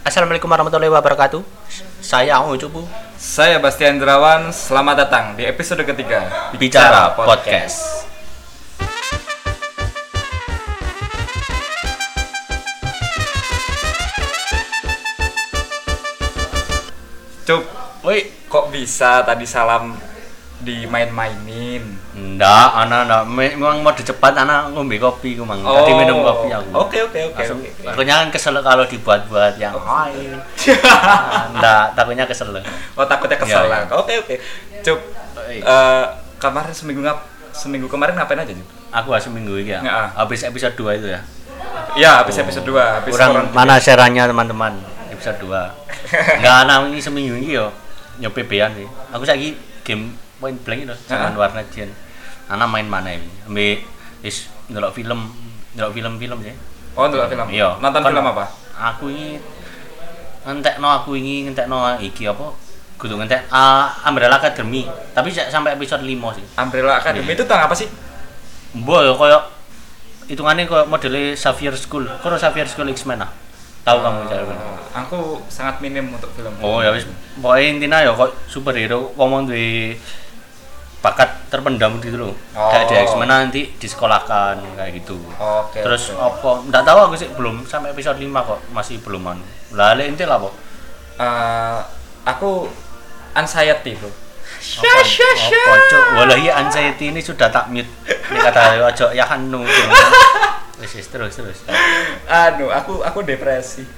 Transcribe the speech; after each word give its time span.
Assalamualaikum 0.00 0.48
warahmatullahi 0.48 0.88
wabarakatuh. 0.88 1.44
Saya 2.00 2.40
Ang 2.40 2.56
Ucupu. 2.56 2.88
Saya 3.20 3.60
Bastian 3.60 4.00
Derawan, 4.00 4.48
selamat 4.48 4.96
datang 4.96 5.24
di 5.36 5.44
episode 5.44 5.84
ketiga 5.84 6.24
Bicara 6.56 7.12
Podcast. 7.12 8.08
Cuk, 17.44 17.62
Woi, 18.00 18.48
kok 18.48 18.72
bisa 18.72 19.20
tadi 19.20 19.44
salam 19.44 20.00
dimain-mainin? 20.64 22.09
Ndak, 22.40 22.68
ana 22.72 23.04
ndak 23.04 23.22
Me- 23.28 23.52
memang 23.52 23.84
mau 23.84 23.92
cepat 23.92 24.32
ana 24.32 24.64
ngombe 24.72 24.96
kopi 24.96 25.36
ku 25.36 25.44
mang. 25.44 25.60
Tadi 25.60 25.92
minum 25.92 26.24
kopi 26.24 26.48
aku. 26.48 26.72
Oh. 26.72 26.88
Oke, 26.88 27.04
oke, 27.04 27.20
oke, 27.28 27.42
oke. 27.44 27.68
Takutnya 27.84 28.24
kan 28.24 28.28
kesel 28.32 28.56
kalau 28.58 28.88
dibuat-buat 28.88 29.60
yang 29.60 29.76
hai. 29.76 30.16
Ndak, 31.60 31.84
takutnya 31.92 32.24
kesel. 32.24 32.48
Oh, 32.96 33.04
takutnya 33.04 33.36
kesel 33.36 33.60
Iya, 33.60 33.68
lah. 33.68 33.80
iya. 33.84 33.92
Oke, 33.92 34.14
oke. 34.24 34.34
Cuk, 34.80 34.98
Oi. 35.44 35.60
eh, 35.60 36.04
kemarin 36.40 36.72
seminggu 36.72 37.04
ngap 37.04 37.18
seminggu 37.52 37.86
kemarin 37.92 38.16
ngapain 38.16 38.40
aja, 38.40 38.52
Cuk? 38.56 38.68
Aku 38.90 39.12
seminggu 39.20 39.60
ini 39.60 39.76
ya. 39.76 39.80
Ah. 39.84 40.08
Habis 40.24 40.40
episode 40.48 40.72
2 40.74 40.96
itu 40.96 41.12
ya. 41.12 41.20
Ya, 41.92 42.24
habis 42.24 42.40
episode 42.40 42.64
2, 42.64 42.72
habis 42.72 43.12
Kurang 43.12 43.36
orang 43.36 43.46
mana 43.52 43.76
sharannya 43.76 44.24
teman-teman 44.24 44.80
episode 45.12 45.36
2. 45.44 46.40
Enggak 46.40 46.54
ana 46.64 46.88
ini 46.88 46.96
seminggu 46.96 47.36
ini 47.36 47.60
yo 47.60 47.68
bean 48.32 48.72
sih. 48.72 48.88
Aku 49.12 49.28
saiki 49.28 49.52
game 49.84 50.16
point 50.40 50.56
blank 50.64 50.88
itu 50.88 50.94
Heeh. 51.12 51.36
warnet 51.36 51.68
jen. 51.68 51.92
Ana 52.50 52.66
main 52.66 52.84
mana 52.84 53.14
ini? 53.14 53.30
Ambil 53.46 53.78
is 54.20 54.50
ndelok 54.66 54.90
film, 54.92 55.30
ndelok 55.72 55.94
film-film 55.94 56.38
sih. 56.42 56.54
Oh, 56.92 57.06
nonton 57.06 57.24
film. 57.24 57.46
Iya. 57.48 57.78
Nonton 57.78 58.02
Kan 58.02 58.10
film 58.10 58.26
apa? 58.26 58.44
Aku 58.74 59.06
ini 59.06 59.38
ngentekno 60.42 60.88
aku 60.90 61.10
ini 61.14 61.46
ngentekno 61.46 61.78
iki 61.98 62.26
apa? 62.26 62.50
Kudu 62.96 63.16
ngentek 63.16 63.48
ah, 63.48 63.94
Umbrella 64.04 64.36
Academy. 64.36 64.84
Tapi 65.14 65.30
sa- 65.30 65.48
sampai 65.48 65.72
episode 65.72 66.02
5 66.02 66.10
sih. 66.34 66.44
Umbrella 66.54 66.98
Academy 66.98 67.24
Iya. 67.24 67.34
itu 67.34 67.44
tentang 67.44 67.64
apa 67.64 67.74
sih? 67.74 67.88
Mbok 68.72 69.00
ya 69.00 69.12
koyo 69.14 69.38
hitungannya 70.26 70.64
koyo 70.64 70.84
modele 70.84 71.32
Xavier 71.34 71.74
School. 71.74 72.06
Koro 72.20 72.34
Xavier 72.34 72.66
School 72.66 72.90
X-Men 72.90 73.20
ah. 73.20 73.30
Tahu 73.80 73.98
kamu 73.98 74.28
cara 74.28 74.44
Eh, 74.44 74.60
aku 74.92 75.40
sangat 75.48 75.80
minim 75.80 76.12
untuk 76.12 76.28
film. 76.34 76.52
Oh 76.60 76.84
ya 76.84 76.92
wis 76.92 77.08
pokoknya 77.40 77.66
intinya 77.70 77.98
ya 78.00 78.12
kok 78.12 78.28
superhero 78.44 79.08
wong 79.16 79.48
duwe 79.48 79.96
bakat 81.00 81.48
terpendam 81.48 81.96
gitu 82.04 82.20
loh. 82.20 82.34
Oh. 82.52 82.68
Kayak 82.68 82.92
di 82.92 82.94
X-Men 83.08 83.28
nanti 83.28 83.62
disekolahkan 83.80 84.60
kayak 84.76 84.92
gitu. 85.00 85.16
Oke. 85.40 85.80
Terus 85.80 86.12
oke. 86.12 86.20
apa? 86.20 86.50
Enggak 86.68 86.84
tahu 86.84 86.98
aku 87.08 87.14
sih 87.16 87.28
belum 87.32 87.64
sampai 87.64 87.96
episode 87.96 88.20
5 88.20 88.28
kok, 88.28 88.60
masih 88.76 89.00
belum 89.00 89.22
anu. 89.24 89.44
Lah 89.72 89.96
lek 89.96 90.12
inti 90.12 90.28
lah 90.28 90.36
apa? 90.36 90.50
Eh, 91.20 91.80
aku 92.28 92.68
anxiety, 93.32 93.96
Bro. 93.96 94.12
Apa? 94.12 95.00
Apa 95.00 95.74
cuk? 95.88 96.04
Wallahi 96.20 96.48
anxiety 96.52 97.04
ini 97.08 97.20
sudah 97.24 97.48
tak 97.48 97.72
mute. 97.72 97.88
Ini 98.04 98.38
kata 98.44 98.76
ojo 98.92 99.06
ya 99.16 99.24
anu. 99.24 99.64
Wis 100.80 100.92
wis, 100.96 101.08
terus 101.08 101.32
terus. 101.32 101.64
Anu, 102.28 102.68
aku 102.68 103.00
aku 103.00 103.24
depresi. 103.24 103.88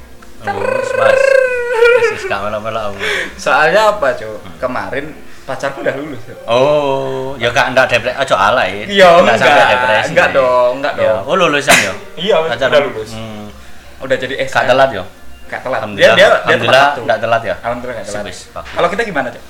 Terus 0.42 0.88
Mas. 0.94 1.22
Wis 1.98 2.08
wis 2.14 2.24
gak 2.30 2.46
melo-melo 2.46 2.94
aku. 2.94 2.98
Soalnya 3.38 3.94
apa, 3.94 4.14
Cuk? 4.14 4.38
Hmm. 4.38 4.58
Kemarin 4.58 5.06
pacarku 5.42 5.82
udah 5.82 5.94
lulus. 5.98 6.20
Cuk. 6.22 6.38
Oh, 6.46 7.34
ya 7.36 7.50
gak 7.50 7.74
ndak 7.74 7.86
depresi, 7.88 8.16
ojo 8.16 8.34
alay. 8.34 8.86
Iya, 8.86 9.08
Nggak 9.18 9.36
sampai 9.36 9.52
enggak. 9.52 9.68
depresi. 9.70 10.08
Enggak 10.14 10.28
dong, 10.32 10.72
enggak 10.78 10.94
Ya, 10.94 11.02
dong. 11.02 11.22
Oh, 11.26 11.34
lulusan 11.34 11.76
ya? 11.76 11.92
Iya, 12.14 12.36
Pacar 12.46 12.68
udah 12.68 12.80
lulus. 12.86 13.10
Hmm. 13.12 13.46
Udah 14.00 14.16
jadi 14.16 14.34
S. 14.40 14.50
Gak 14.50 14.66
telat 14.66 14.90
ya? 14.90 15.04
Gak 15.46 15.60
telat. 15.62 15.80
Dia 15.92 16.10
dia 16.14 16.28
dia 16.42 16.56
waktu. 16.56 17.00
enggak 17.02 17.18
telat 17.20 17.42
ya? 17.42 17.54
Alhamdulillah 17.60 17.96
enggak 18.00 18.08
telat. 18.08 18.64
Kalau 18.64 18.88
kita 18.88 19.02
gimana, 19.02 19.28
Cuk? 19.28 19.42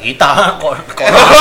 Kita 0.00 0.56
kok 0.56 0.72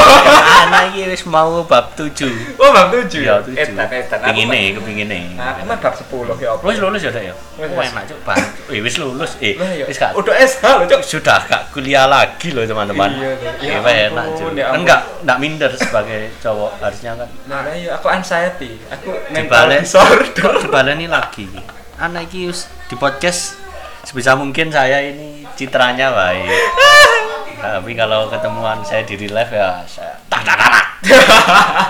anak 0.61 0.91
iki 0.91 1.07
wis 1.07 1.23
mau 1.23 1.63
bab 1.63 1.91
7. 1.93 2.27
Oh, 2.55 2.69
bab 2.69 2.91
7. 2.91 3.07
Ya, 3.17 3.39
7. 3.39 3.55
Etan, 3.55 3.87
etan. 3.87 4.19
Aku 4.19 4.27
Pingine, 4.29 4.61
kepingine. 4.73 5.19
mah- 5.33 5.55
Aku 5.55 5.63
mah 5.65 5.77
bab 5.77 5.93
10 5.93 6.05
ya. 6.35 6.49
apa? 6.51 6.63
Wis 6.63 6.77
lulus 6.77 7.01
ya, 7.01 7.09
Dek 7.09 7.23
ya? 7.23 7.35
Oh, 7.57 7.81
enak 7.81 8.03
cuk, 8.05 8.19
Bang. 8.21 8.43
Eh, 8.67 8.79
wis 8.79 8.95
lulus. 8.95 9.31
Eh, 9.39 9.55
Lah 9.55 9.71
ya. 9.71 9.85
wis 9.85 9.95
gak 9.95 10.11
Udah 10.13 10.35
SH 10.35 10.63
loh, 10.65 10.85
Cuk. 10.85 11.01
sudah 11.01 11.39
gak 11.41 11.61
kuliah 11.69 12.05
lagi 12.05 12.51
loh 12.51 12.63
teman-teman. 12.63 13.09
Iya, 13.11 13.31
Dek. 13.33 13.53
Ya 13.59 13.79
Ya, 13.79 14.05
enak 14.09 14.25
cuk. 14.33 14.49
ya 14.51 14.65
ampun. 14.65 14.77
Enggak, 14.77 15.01
enggak 15.19 15.37
minder 15.39 15.71
sebagai 15.73 16.21
cowok 16.37 16.71
harusnya 16.79 17.11
kan 17.15 17.29
Nah, 17.45 17.59
nah, 17.61 17.73
iya, 17.73 17.95
aku 17.95 18.07
anxiety. 18.07 18.75
Aku 18.89 19.09
mental 19.29 19.71
disorder. 19.71 20.51
dibaleni 20.59 21.05
lagi 21.05 21.47
anak 21.95 22.27
iki 22.27 22.47
wis 22.47 22.63
di 22.87 22.95
podcast 22.95 23.59
sebisa 24.01 24.31
mungkin 24.31 24.71
saya 24.71 25.03
ini 25.03 25.43
citranya 25.51 26.09
baik 26.09 26.47
tapi 27.59 27.91
kalau 27.93 28.27
ketemuan 28.27 28.79
saya 28.81 29.03
di 29.03 29.15
real 29.15 29.35
life 29.35 29.51
ya 29.51 29.83
saya 29.85 30.15
tak 30.27 30.41
tak 30.41 30.55
tak. 30.57 30.85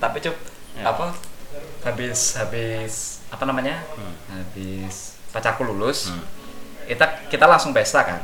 Tapi 0.00 0.20
Cuk, 0.20 0.36
Ya. 0.74 0.90
apa? 0.90 1.14
Habis 1.80 2.36
habis 2.36 2.92
apa 3.30 3.44
namanya? 3.44 3.80
Hmm. 3.94 4.12
Habis 4.28 5.16
pacarku 5.30 5.64
lulus. 5.64 6.12
Hmm. 6.12 6.20
Kita 6.84 7.24
kita 7.28 7.44
langsung 7.46 7.72
pesta 7.72 8.04
kan. 8.04 8.20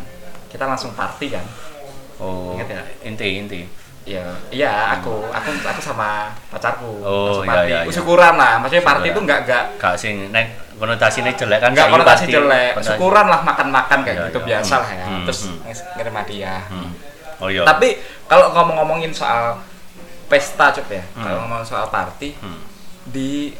Kita 0.50 0.66
langsung 0.66 0.92
party 0.92 1.30
kan. 1.30 1.46
oh 2.18 2.52
Ingat 2.52 2.68
ya? 2.68 2.82
inti 3.02 3.28
inti 3.38 3.60
Iya, 4.02 4.24
iya 4.48 4.72
aku 4.92 5.28
aku 5.28 5.50
aku 5.60 5.80
sama 5.80 6.32
pacarku. 6.48 6.88
Oh, 7.00 7.40
iya, 7.40 7.62
iya, 7.62 7.78
iya. 7.84 7.92
Syukuran 7.92 8.34
lah. 8.34 8.56
Maksudnya 8.58 8.82
party 8.82 9.06
itu 9.08 9.20
enggak 9.20 9.40
enggak 9.44 9.64
gak 9.76 9.94
sing 9.94 10.28
nek 10.28 10.46
konotasinya 10.74 11.28
jelek 11.30 11.60
kan 11.60 11.70
enggak 11.70 11.88
konotasi 11.88 12.24
jelek. 12.26 12.72
konotasi- 12.74 12.88
Syukuran 12.90 13.26
lah 13.28 13.40
makan-makan 13.42 13.98
kayak 14.00 14.16
Iya, 14.16 14.26
gitu 14.26 14.38
iya. 14.38 14.46
biasa 14.48 14.72
Hmm. 14.72 14.80
lah 14.80 14.90
ya. 14.90 15.04
Hmm, 15.04 15.24
Terus 15.28 15.40
hmm. 15.44 15.58
ngirim 15.94 16.14
hadiah. 16.16 16.62
Hmm. 16.66 16.90
oh 17.38 17.48
iya 17.48 17.62
Tapi 17.62 17.88
kalau 18.26 18.52
ngomong-ngomongin 18.52 19.12
soal 19.12 19.60
pesta 20.26 20.72
Cuk 20.72 20.88
ya. 20.88 21.04
Hmm. 21.12 21.22
Kalau 21.22 21.36
ngomongin 21.44 21.66
soal 21.66 21.86
party 21.86 22.36
Hmm. 22.36 22.60
di 23.06 23.52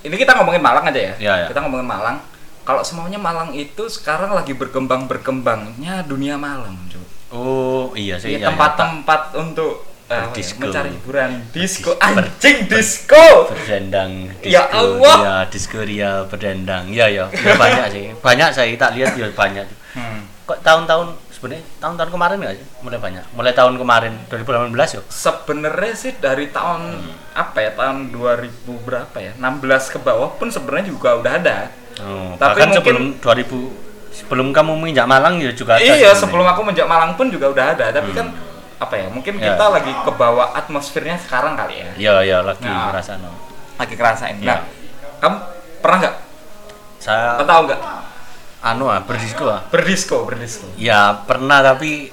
ini 0.00 0.14
kita 0.14 0.32
ngomongin 0.34 0.60
Malang 0.60 0.84
aja 0.84 1.00
ya. 1.02 1.14
Iya, 1.16 1.32
iya. 1.36 1.46
Kita 1.48 1.60
ngomongin 1.60 1.84
Malang. 1.84 2.16
Kalau 2.62 2.82
semuanya 2.82 3.16
Malang 3.16 3.52
itu 3.52 3.86
sekarang 3.86 4.32
lagi 4.32 4.50
berkembang 4.50 5.06
berkembangnya 5.06 6.02
dunia 6.02 6.34
Malang, 6.34 6.74
Cuk. 6.86 7.04
Oh 7.30 7.90
iya 7.92 8.14
sih 8.16 8.34
Iya, 8.34 8.38
iya, 8.38 8.46
tempat-tempat 8.46 9.20
untuk 9.34 9.82
eh, 10.06 10.14
apa 10.14 10.38
ya, 10.38 10.54
mencari 10.56 10.90
hiburan. 10.92 11.30
Disco 11.50 11.90
anjing 11.98 12.58
disco 12.66 13.18
iya. 13.18 13.50
berdendang 13.50 14.12
disco, 14.38 14.46
Ya 14.48 14.62
Allah. 14.68 15.16
ya 15.18 15.34
disco 15.46 15.78
ria 15.80 16.12
berdendang. 16.24 16.84
Ya 16.90 17.06
ya, 17.06 17.26
ya 17.26 17.52
banyak 17.56 17.86
sih. 17.90 18.04
Banyak 18.16 18.48
saya 18.50 18.70
tak 18.76 18.94
lihat 18.94 19.14
ya 19.14 19.26
banyak. 19.30 19.66
Hmm. 19.96 20.28
kok 20.46 20.62
tahun-tahun 20.62 21.10
sebenarnya 21.26 21.64
tahun-tahun 21.82 22.10
kemarin 22.12 22.36
sih? 22.54 22.62
Mulai 22.78 22.98
banyak. 23.02 23.24
Mulai 23.34 23.50
tahun 23.50 23.74
kemarin 23.76 24.12
2018 24.30 24.94
ya 24.94 25.00
sebenarnya 25.10 25.92
sih 25.92 26.12
dari 26.14 26.46
tahun 26.48 26.80
Hmm. 27.02 27.10
apa 27.34 27.58
ya 27.60 27.70
tahun 27.74 28.14
2000 28.14 28.46
berapa 28.86 29.16
ya 29.18 29.32
16 29.34 29.90
ke 29.90 29.98
bawah 29.98 30.38
pun 30.38 30.46
sebenarnya 30.46 30.86
juga 30.86 31.18
udah 31.18 31.32
ada. 31.34 31.58
Oh, 31.98 32.36
Tapi 32.36 32.38
bahkan 32.38 32.68
mungkin- 32.70 32.76
sebelum 32.78 33.04
2000 33.18 33.85
sebelum 34.16 34.48
kamu 34.48 34.72
menginjak 34.74 35.04
Malang 35.04 35.36
ya 35.36 35.52
juga 35.52 35.76
ada 35.76 35.84
iya 35.84 36.16
sebelum 36.16 36.48
aku 36.48 36.64
menjak 36.64 36.88
Malang 36.88 37.12
pun 37.14 37.28
juga 37.28 37.52
udah 37.52 37.76
ada 37.76 37.92
tapi 37.92 38.16
kan 38.16 38.32
apa 38.76 38.94
ya 38.96 39.06
mungkin 39.08 39.36
Ya. 39.36 39.52
kita 39.52 39.64
lagi 39.68 39.92
ke 39.92 40.10
bawah 40.10 40.52
atmosfernya 40.52 41.16
sekarang 41.20 41.52
kali 41.54 41.80
ya 41.80 41.88
iya 41.96 42.14
iya 42.22 42.38
lagi 42.40 42.64
Nah. 42.64 42.88
merasa 42.88 43.16
no. 43.16 43.28
lagi 43.76 43.92
kerasain 43.92 44.40
Ya. 44.40 44.56
nah 44.56 44.58
kamu 45.20 45.36
pernah 45.80 45.96
nggak 46.00 46.16
saya 46.96 47.40
tahu 47.40 47.60
nggak 47.68 47.80
anu 48.62 48.84
ah 48.88 49.00
berdisco 49.00 49.46
ah 49.46 49.60
berdisco 49.68 50.24
berdisco 50.24 50.66
ya 50.74 51.12
pernah 51.22 51.60
tapi 51.60 52.08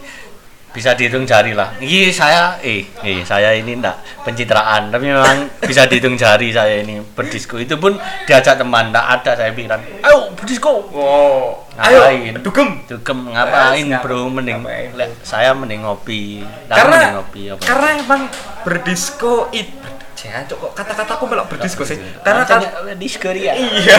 bisa 0.74 0.98
dihitung 0.98 1.22
jari 1.22 1.54
lah. 1.54 1.78
Ini 1.78 2.10
saya 2.10 2.58
eh 2.58 2.82
eh 3.06 3.22
saya 3.22 3.54
ini 3.54 3.78
enggak 3.78 3.94
pencitraan, 4.26 4.90
tapi 4.90 5.06
memang 5.06 5.46
bisa 5.62 5.86
dihitung 5.86 6.18
jari 6.18 6.50
saya 6.50 6.82
ini 6.82 6.98
berdisco. 7.14 7.62
Itu 7.62 7.78
pun 7.78 7.94
diajak 8.26 8.58
teman, 8.58 8.90
enggak 8.90 9.06
ada 9.22 9.32
saya 9.38 9.54
pikiran. 9.54 9.78
Ayo 10.02 10.34
berdisco. 10.34 10.90
wow 10.90 11.63
Ngapain? 11.74 12.22
ayo 12.30 12.40
dugem 12.40 12.70
Dugem 12.86 13.20
ngapain 13.28 13.86
Eh, 13.88 14.00
bro 14.00 14.28
mending 14.28 14.62
ngapain? 14.62 15.10
saya 15.22 15.52
mending 15.52 15.82
ngopi. 15.82 16.46
Karena 16.68 16.94
mending 16.94 17.16
ngopi 17.16 17.42
apa? 17.50 17.62
karena 17.62 17.88
emang 17.98 18.22
berdisco 18.62 19.34
itu 19.50 19.82
Jancuk 20.14 20.56
kok 20.58 20.72
kata-kataku 20.74 21.24
melok 21.26 21.50
berdisco 21.50 21.84
sih 21.84 21.98
karena 22.22 22.46
kan 22.46 22.62
disco 22.96 23.28
ya. 23.30 23.52
iya 23.52 23.98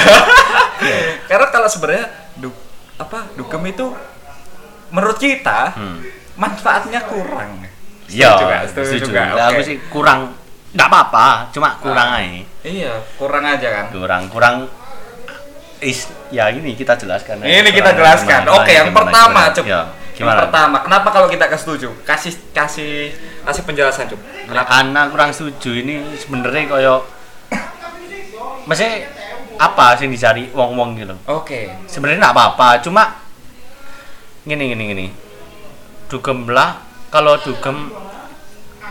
karena 1.28 1.46
kalau 1.48 1.66
sebenarnya 1.66 2.06
du, 2.34 2.48
apa 2.96 3.28
dugem 3.34 3.60
itu 3.66 3.86
menurut 4.88 5.18
kita 5.18 5.74
Hmm. 5.74 6.00
manfaatnya 6.34 7.02
kurang 7.02 7.66
Iya, 8.04 8.30
Setuju 8.30 8.44
nggak? 8.44 8.62
Setuju 8.68 8.96
juga, 9.02 9.22
oke. 9.26 9.42
Aku 9.48 9.60
sih 9.64 9.76
kurang 9.88 10.20
enggak 10.70 10.88
apa-apa, 10.88 11.26
cuma 11.50 11.72
kurang 11.76 12.08
Ah. 12.10 12.20
aja. 12.20 12.40
iya 12.62 12.92
kurang 13.16 13.42
aja 13.42 13.68
kan 13.70 13.84
kurang 13.90 14.22
kurang 14.28 14.54
is 15.84 15.98
ya 16.28 16.48
ini 16.48 16.72
kita 16.72 16.96
jelaskan 16.96 17.38
ini 17.38 17.70
kita 17.70 17.92
jelaskan. 17.92 18.48
oke 18.48 18.66
yang 18.66 18.90
pertama 18.90 19.52
cuk. 19.52 19.64
Ya, 19.64 19.84
yang 20.14 20.16
gimana? 20.16 20.38
pertama 20.42 20.76
kenapa 20.80 21.08
kalau 21.10 21.28
kita 21.28 21.44
kasih 21.46 21.62
setuju? 21.62 21.88
Kasih 22.02 22.32
kasih 22.50 23.12
kasih 23.44 23.62
penjelasan 23.62 24.08
cuk. 24.08 24.20
Kenapa? 24.44 24.68
Anak 24.74 25.04
kurang 25.10 25.30
setuju 25.30 25.70
ini 25.76 25.94
sebenarnya 26.16 26.64
koyo 26.66 26.94
masih 28.64 29.04
apa 29.54 29.94
sing 29.94 30.08
dicari 30.08 30.48
wong-wong 30.50 30.96
gitu? 30.96 31.14
Oke. 31.26 31.68
sebenarnya 31.86 32.18
nggak 32.20 32.34
apa-apa 32.34 32.68
cuma 32.80 33.22
gini 34.42 34.68
gini 34.68 34.84
gini 34.88 35.06
dugem 36.06 36.48
lah 36.48 36.80
kalau 37.08 37.38
dugem 37.38 37.92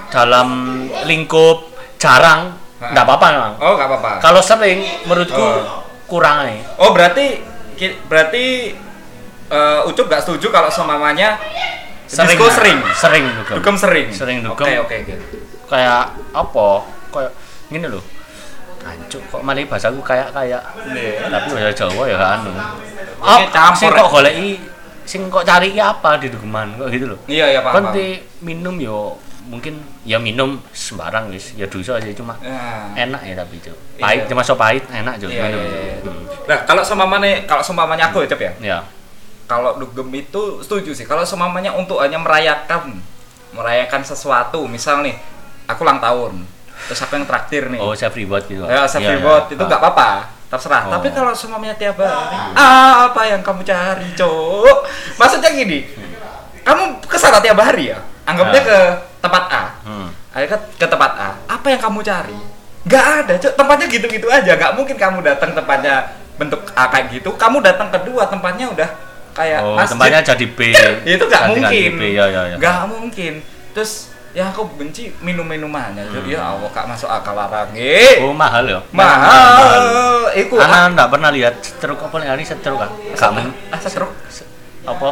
dalam 0.07 0.49
lingkup 1.03 1.67
jarang 1.97 2.53
nggak 2.79 3.01
apa-apa 3.01 3.25
memang 3.29 3.53
Oh, 3.59 3.73
nggak 3.75 3.87
apa-apa. 3.87 4.11
kalau 4.19 4.39
sering 4.39 4.79
menurutku 5.03 5.35
Oh. 5.35 5.82
Kurang 6.13 6.45
nih 6.45 6.61
Oh, 6.77 6.93
berarti 6.93 7.41
berarti 8.05 8.45
eh, 9.49 9.89
Ucup 9.89 10.05
gak 10.05 10.21
setuju 10.21 10.47
kalau 10.49 10.69
seumpamanya 10.69 11.41
disco 12.05 12.45
lah. 12.45 12.53
sering. 12.53 12.77
sering 12.93 13.23
dugem 13.27 13.55
Dugem 13.57 13.75
sering. 13.75 14.07
Sering 14.13 14.37
dugem. 14.45 14.65
Oke, 14.69 14.73
oke, 14.85 14.95
oke. 15.01 15.15
kayak 15.65 16.03
apa 16.31 16.67
kayak 17.09 17.31
gini 17.67 17.87
loh 17.89 18.03
Ancuk 18.83 19.23
kok 19.31 19.41
malah 19.41 19.63
bahasaku 19.63 20.03
kayak 20.03 20.29
kayak 20.29 20.59
tapi 21.23 21.47
bahasa 21.49 21.71
Jawa 21.73 22.03
ya 22.03 22.17
kan 22.19 22.39
oh 23.23 23.39
campur, 23.49 23.89
ya. 23.89 24.03
kok 24.03 24.09
goleki 24.11 24.49
sing 25.03 25.31
kok 25.31 25.47
cari 25.47 25.71
apa 25.75 26.19
di 26.19 26.27
dugeman 26.27 26.75
kok 26.75 26.91
gitu 26.91 27.15
loh 27.15 27.19
Iya, 27.25 27.45
iya, 27.49 27.59
paham. 27.63 27.89
kan 27.89 27.95
minum 28.43 28.75
yo 28.77 29.15
mungkin 29.45 29.75
ya 30.01 30.17
minum 30.17 30.55
sembarang 30.69 31.27
guys 31.27 31.51
ya 31.53 31.65
dosa 31.65 31.95
aja 31.95 32.07
cuma 32.11 32.39
Nah. 32.39 32.91
enak 32.93 33.21
ya 33.21 33.35
tapi 33.35 33.57
itu 33.57 33.71
pahit 33.97 34.23
Iya. 34.23 34.29
cuma 34.29 34.41
so 34.41 34.53
pahit 34.53 34.83
enak 34.85 35.15
juga 35.17 35.31
Iya, 35.31 35.43
minum 35.45 35.59
iya, 35.59 35.79
iya. 35.83 35.95
Hmm. 36.01 36.23
Nah, 36.43 36.59
kalau 36.63 36.81
seumpamanya 36.81 37.43
kalau 37.43 37.59
seumpamanya 37.59 38.07
aku 38.07 38.21
ya, 38.21 38.27
Cep 38.29 38.41
ya. 38.41 38.51
ya 38.59 38.79
Kalau 39.43 39.75
dugem 39.75 40.07
itu 40.13 40.41
setuju 40.59 40.91
sih. 40.91 41.03
Kalau 41.03 41.21
seumpamanya 41.21 41.71
untuk 41.71 41.99
hanya 41.99 42.15
merayakan 42.17 42.99
merayakan 43.51 44.01
sesuatu, 44.01 44.63
misal 44.65 44.99
nih 45.01 45.13
aku 45.65 45.83
ulang 45.83 45.99
tahun, 45.99 46.41
terus 46.83 46.99
aku 46.99 47.13
yang 47.13 47.23
traktir 47.23 47.67
nih. 47.67 47.77
oh 47.77 47.91
saya 47.91 48.09
reward 48.09 48.43
gitu 48.45 48.63
Ya, 48.63 48.83
Iya, 48.83 49.13
reward 49.13 49.45
iya. 49.45 49.53
itu 49.53 49.61
nggak 49.61 49.77
apa-apa, 49.77 50.09
terserah. 50.47 50.87
Oh. 50.87 50.91
Tapi 50.91 51.07
kalau 51.11 51.31
semuanya 51.31 51.75
tiap 51.75 51.95
hari, 51.95 52.35
ah, 52.51 53.07
apa 53.07 53.21
yang 53.25 53.39
kamu 53.39 53.61
cari, 53.61 54.07
cok? 54.15 54.77
Maksudnya 55.15 55.49
gini, 55.53 55.85
kamu 56.61 56.83
ke 57.03 57.15
sana 57.15 57.37
tiap 57.37 57.55
hari 57.57 57.91
ya? 57.91 57.99
Anggapnya 58.23 58.57
Ah. 58.57 58.65
ke 58.65 58.79
tempat 59.23 59.43
A, 59.47 59.63
Hmm. 59.87 60.11
ayo 60.35 60.45
ke, 60.51 60.83
tempat 60.83 61.11
A. 61.15 61.29
Apa 61.47 61.71
yang 61.71 61.79
kamu 61.79 62.03
cari? 62.03 62.35
Nggak 62.83 63.05
ada, 63.23 63.33
cok. 63.39 63.53
Tempatnya 63.55 63.87
gitu-gitu 63.87 64.27
aja. 64.27 64.51
Nggak 64.59 64.71
mungkin 64.75 64.95
kamu 64.99 65.23
datang 65.23 65.55
tempatnya 65.55 66.11
bentuk 66.35 66.67
A 66.75 66.91
kayak 66.91 67.15
gitu. 67.15 67.31
Kamu 67.39 67.63
datang 67.63 67.87
kedua 67.87 68.27
tempatnya 68.27 68.67
udah 68.67 68.89
kayak 69.31 69.63
oh 69.63 69.79
masjid. 69.79 69.95
tempatnya 69.95 70.19
jadi 70.21 70.45
B 70.51 70.59
itu 71.15 71.23
nggak 71.23 71.41
Ganti-ganti 71.47 71.79
mungkin. 71.79 71.91
B 71.95 72.03
ya 72.11 72.25
ya 72.27 72.41
ya 72.51 72.55
Nggak 72.59 72.77
mungkin. 72.91 73.33
Terus 73.71 73.91
ya 74.35 74.51
aku 74.51 74.67
benci 74.75 75.15
minum-minumannya. 75.23 76.03
Hmm. 76.03 76.27
Ya 76.27 76.43
Allah, 76.43 76.67
kak 76.75 76.85
masuk 76.91 77.07
akal 77.07 77.31
larang. 77.31 77.71
Eh, 77.71 78.19
oh 78.19 78.35
mahal 78.35 78.67
ya 78.67 78.83
mahal 78.91 80.27
iku 80.35 80.59
Karena 80.59 80.91
enggak 80.91 81.07
pernah 81.07 81.29
lihat 81.31 81.55
setruk 81.63 82.03
apa 82.03 82.15
ini 82.19 82.43
setruk 82.43 82.75
kan? 82.75 82.91
Kamu 83.15 83.71
ah 83.71 83.79
setruk 83.79 84.11
apa? 84.83 85.09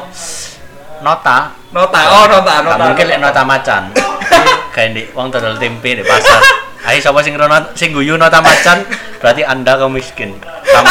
Nota. 1.01 1.37
nota 1.71 1.99
oh 2.05 2.25
nota 2.27 2.53
Nggak 2.53 2.65
nota 2.67 2.83
mungkin 2.85 3.05
lek 3.07 3.19
nota 3.19 3.41
macan. 3.43 3.83
Kayak 4.75 4.89
di 4.91 5.01
wong 5.11 5.27
dodol 5.27 5.55
tempe 5.55 5.89
di 5.93 6.03
pasar. 6.03 6.41
Ayo 6.81 6.97
sapa 6.97 7.21
sing 7.21 7.33
rono 7.33 7.53
sing 7.73 7.91
guyu 7.91 8.15
nota 8.15 8.39
macan 8.39 8.81
berarti 9.17 9.41
Anda 9.41 9.75
kaum 9.75 9.91
miskin. 9.91 10.33
Sama 10.63 10.87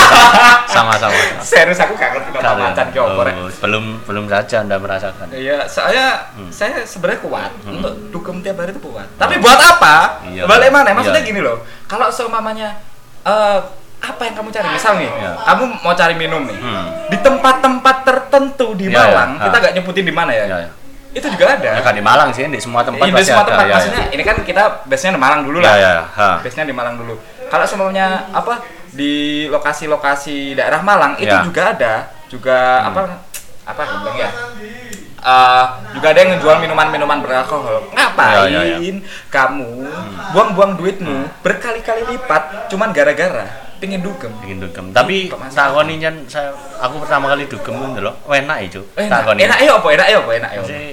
sama 0.69 0.93
sama. 0.95 1.11
sama. 1.11 1.43
serius 1.43 1.79
aku 1.79 1.95
gak 1.95 2.15
ngerti 2.15 2.31
nota 2.33 2.53
macan 2.55 2.87
ki 2.89 2.99
opo 2.99 3.21
rek 3.23 3.35
Oh, 3.35 3.51
belum 3.61 3.85
belum 4.05 4.25
saja 4.27 4.61
Anda 4.61 4.77
merasakan. 4.77 5.27
Iya, 5.31 5.65
saya 5.65 6.31
Hmm. 6.31 6.47
saya 6.49 6.85
sebenarnya 6.85 7.21
kuat 7.21 7.51
untuk 7.65 7.93
dugem 8.11 8.39
tiap 8.39 8.57
hari 8.57 8.71
itu 8.71 8.81
kuat. 8.81 9.09
Tapi 9.17 9.35
buat 9.37 9.59
apa? 9.59 10.23
Iya. 10.27 10.47
Balik 10.47 10.71
mana? 10.71 10.93
Maksudnya 10.93 11.21
Iya. 11.21 11.27
gini 11.27 11.41
loh. 11.41 11.59
Kalau 11.85 12.07
seumpamanya 12.07 12.71
eh 13.21 13.59
apa 14.01 14.23
yang 14.23 14.35
kamu 14.35 14.49
cari? 14.51 14.67
Misal 14.71 14.93
nih, 14.97 15.11
Iya. 15.11 15.33
kamu 15.45 15.63
mau 15.79 15.93
cari 15.93 16.15
minum 16.15 16.43
nih. 16.43 16.57
Hmm. 16.57 16.85
Di 17.07 17.17
tempat-tempat 17.19 17.97
tertentu 18.03 18.73
di 18.75 18.89
Iya, 18.89 18.97
Malang, 18.99 19.31
iya. 19.35 19.43
kita 19.45 19.57
Ah. 19.57 19.63
gak 19.63 19.73
nyebutin 19.75 20.05
di 20.05 20.15
mana 20.15 20.33
ya. 20.33 20.45
Ya, 20.47 20.59
ya. 20.65 20.71
Itu 21.11 21.27
juga 21.29 21.47
ada. 21.53 21.71
Ya 21.75 21.83
kan 21.83 21.93
di 21.93 22.01
Malang 22.01 22.31
sih, 22.31 22.47
di 22.47 22.57
semua 22.57 22.81
tempat 22.81 23.03
Iya, 23.03 23.13
di 23.13 23.25
semua 23.25 23.43
ada. 23.43 23.51
tempat. 23.51 23.65
ya, 23.65 23.75
Maksudnya 23.75 24.03
ini 24.11 24.23
kan 24.23 24.37
kita 24.41 24.63
biasanya 24.87 25.13
di 25.13 25.21
Malang 25.21 25.41
dulu 25.43 25.59
Ya 25.59 25.67
lah. 25.67 25.77
ya. 25.77 25.95
Biasanya 26.41 26.67
di 26.67 26.75
Malang 26.75 26.95
dulu. 26.97 27.15
Kalau 27.47 27.67
semuanya 27.67 28.07
apa 28.31 28.63
di 28.91 29.45
lokasi-lokasi 29.47 30.55
daerah 30.55 30.81
Malang 30.81 31.15
itu 31.17 31.29
Ya. 31.29 31.43
juga 31.43 31.63
ada, 31.71 31.95
juga 32.27 32.59
Hmm. 32.81 32.89
apa 32.89 33.01
apa 33.67 33.83
bilang 34.01 34.19
ya? 34.19 34.31
Eh, 35.21 35.65
juga 35.93 36.07
ada 36.09 36.19
yang 36.19 36.33
ngejual 36.33 36.57
minuman-minuman 36.59 37.21
beralkohol. 37.21 37.93
Ngapain 37.93 38.49
Ya, 38.49 38.65
ya, 38.65 38.81
ya. 38.81 38.93
kamu 39.29 39.85
buang-buang 40.33 40.81
duitmu 40.81 41.29
berkali-kali 41.39 42.09
lipat 42.09 42.73
cuman 42.73 42.89
gara-gara 42.89 43.45
pingin 43.81 44.05
dugem? 44.05 44.31
Bikin 44.45 44.61
dugem. 44.61 44.85
Tapi 44.93 45.33
takoni 45.51 45.97
jan 45.97 46.15
saya 46.29 46.53
aku 46.79 47.01
pertama 47.03 47.33
kali 47.33 47.49
dugem 47.49 47.75
ngono 47.75 47.99
lho. 47.99 48.13
Enak 48.29 48.59
itu. 48.69 48.81
Enak, 48.95 49.25
Takoni. 49.25 49.49
enak 49.49 49.59
ya 49.65 49.73
apa? 49.81 49.89
Enak 49.89 50.07
ya 50.07 50.19
apa? 50.21 50.31
Enak 50.37 50.51
ya. 50.53 50.61
Maksudnya, 50.61 50.85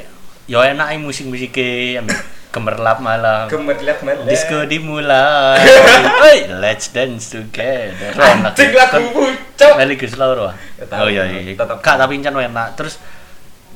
yo 0.48 0.60
enak 0.64 0.88
ae 0.96 0.98
musik-musike 0.98 2.00
ambek 2.00 2.20
gemerlap 2.56 2.98
malah. 3.04 3.46
Gemerlap 3.52 4.00
malah. 4.02 4.26
Disco 4.26 4.64
dimulai. 4.64 5.60
Hey, 6.24 6.50
let's 6.50 6.90
dance 6.90 7.30
together. 7.36 8.16
Anjing 8.18 8.74
lagu 8.74 9.12
pucuk. 9.14 9.74
Meli 9.78 9.96
Gus 10.00 10.16
Lauro. 10.18 10.50
Ya. 10.80 10.98
Oh 10.98 11.08
iya 11.12 11.28
iya. 11.30 11.54
Tetep. 11.54 11.78
Kak 11.84 11.96
tapi 12.00 12.18
encen 12.18 12.34
enak. 12.34 12.74
Terus 12.74 12.98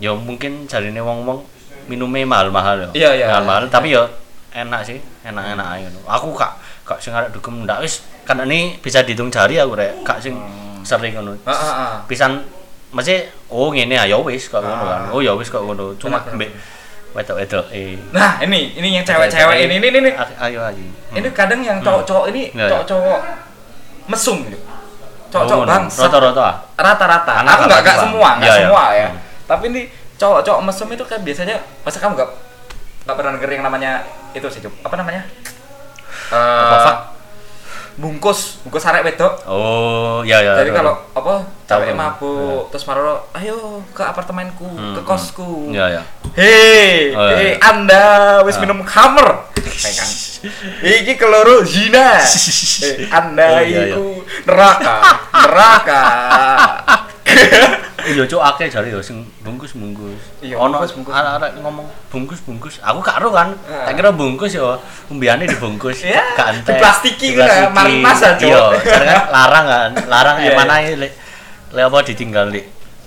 yo 0.01 0.17
mungkin 0.17 0.65
jarine 0.65 1.03
wong-wong 1.03 1.45
minumnya 1.85 2.25
mahal-mahal 2.25 2.89
yo. 2.89 2.89
Iya, 2.97 3.09
iya. 3.13 3.25
Mahal-mahal 3.29 3.69
tapi 3.69 3.93
yo 3.93 4.07
enak 4.51 4.81
sih, 4.83 4.97
enak-enak 5.27 5.67
ngono. 5.85 5.99
Aku 6.07 6.33
kak 6.33 6.57
kak 6.81 6.99
sing 6.99 7.15
arek 7.15 7.31
dugem 7.31 7.63
ndak 7.63 7.79
wis 7.79 8.03
kan 8.23 8.37
ini 8.45 8.77
bisa 8.79 9.01
dihitung 9.01 9.29
jari 9.29 9.57
aku 9.57 9.73
rek. 9.75 10.01
Kak 10.03 10.21
sing 10.21 10.37
sering 10.81 11.13
ngono. 11.13 11.37
Ah, 11.43 11.51
ah, 11.51 11.71
ah. 11.71 11.93
Pisan 12.05 12.41
masih 12.91 13.23
oh 13.47 13.71
ngene 13.71 13.95
ya 13.95 14.17
wis 14.19 14.47
kok 14.47 14.59
ngono 14.59 14.83
kan. 14.83 15.01
Ah. 15.07 15.13
Oh 15.13 15.19
ya 15.19 15.33
wis 15.33 15.47
kok 15.47 15.61
ngono. 15.61 15.93
Cuma 15.97 16.21
mbek 16.31 16.49
wedok-wedok 17.11 17.67
eh 17.75 17.99
Nah, 18.15 18.39
ini 18.39 18.71
ini 18.71 18.95
yang 18.95 19.03
cewek-cewek 19.03 19.67
ini 19.67 19.75
ini 19.77 19.87
ini. 19.91 19.99
ini. 19.99 20.11
ayo 20.15 20.59
aja. 20.63 20.83
Ini 21.11 21.27
kadang 21.35 21.59
yang 21.59 21.83
cowok-cowok 21.83 22.31
ini 22.31 22.55
Ya, 22.55 22.65
ya. 22.65 22.69
cowok-cowok 22.71 23.19
mesum 24.07 24.37
gitu. 24.47 24.59
Cowok-cowok 25.31 25.63
Oh, 25.63 25.67
bangsa. 25.67 25.99
Rata-rata 26.07 26.41
ah. 26.43 26.55
Rata-rata. 26.75 27.31
Aku 27.35 27.45
nggak 27.45 27.59
nggak 27.67 27.79
rata-rata. 27.83 28.03
semua, 28.03 28.29
nggak 28.39 28.47
Iya, 28.47 28.55
iya. 28.55 28.63
semua 28.63 28.83
ya. 28.95 29.07
Hmm. 29.11 29.19
Tapi 29.47 29.63
ini 29.69 29.81
cowok-cowok 30.15 30.61
mesum 30.63 30.87
itu 30.87 31.03
kan 31.03 31.19
biasanya 31.19 31.55
masa 31.83 31.97
kamu 31.99 32.13
nggak 32.15 32.29
nggak 33.01 33.15
pernah 33.17 33.31
denger 33.35 33.49
yang 33.59 33.63
namanya 33.67 33.91
itu 34.31 34.47
sih. 34.47 34.61
Apa 34.63 34.95
namanya? 34.95 35.21
Eh 36.31 36.79
Fak? 36.79 36.97
Bungkus, 37.95 38.61
bungkus 38.63 38.85
arek 38.85 39.03
wedok. 39.03 39.33
Oh, 39.45 40.21
ya 40.23 40.39
ya. 40.39 40.55
Jadi 40.59 40.71
ya. 40.71 40.75
kalau 40.79 40.93
apa 41.11 41.33
cewek 41.65 41.95
mabuk 41.95 42.67
terus 42.69 42.83
maroro, 42.85 43.27
ayo 43.35 43.83
ke 43.91 44.03
apartemenku, 44.03 44.67
Hmm, 44.67 44.95
ke 44.95 45.01
hmm. 45.01 45.07
kosku. 45.07 45.49
Ya 45.71 45.87
ya. 45.87 46.01
Hei, 46.31 47.11
Oh, 47.11 47.27
iya, 47.27 47.35
hei 47.35 47.49
iya. 47.55 47.63
Anda 47.63 48.03
wis 48.43 48.55
Ah. 48.55 48.61
minum 48.63 48.79
Hammer. 48.85 49.29
Kan. 49.61 50.09
Iki 50.81 51.17
keloro 51.17 51.61
zina. 51.63 52.21
Hei, 52.21 53.07
anda 53.19 53.47
Oh, 53.47 53.59
iya, 53.61 53.81
iya. 53.87 53.95
iku 53.95 54.23
neraka, 54.45 54.95
neraka. 55.33 56.01
Iya 58.01 58.23
cuk 58.25 58.41
akeh 58.41 58.67
jare 58.67 58.89
yo 58.89 58.99
sing 58.99 59.21
bungkus-bungkus. 59.45 60.41
Iya, 60.41 60.57
Ono 60.57 60.81
arek-arek 60.81 61.61
ngomong 61.61 61.85
bungkus-bungkus. 62.09 62.81
Aku 62.81 62.99
gak 63.05 63.21
ero 63.21 63.29
kan. 63.29 63.53
Tak 63.61 63.93
kira 63.93 64.09
bungkus 64.09 64.57
yo 64.57 64.81
umbiane 65.07 65.45
dibungkus. 65.45 66.01
Gak 66.01 66.47
entek. 66.49 66.81
diplastiki 66.81 67.37
gitu 67.37 67.41
ya, 67.45 67.69
Diplastiki. 67.69 67.77
mari 67.77 67.95
masa, 68.01 68.27
Cuk. 68.41 68.49
Iya, 68.49 68.63
kan 68.81 69.05
larang 69.29 69.65
kan. 69.69 69.91
Larang 70.11 70.35
emana 70.41 70.73
ae 70.81 70.97
lek 70.97 71.11
lek 71.71 71.83
apa 71.87 71.97
ditinggal 72.03 72.49
di 72.49 72.61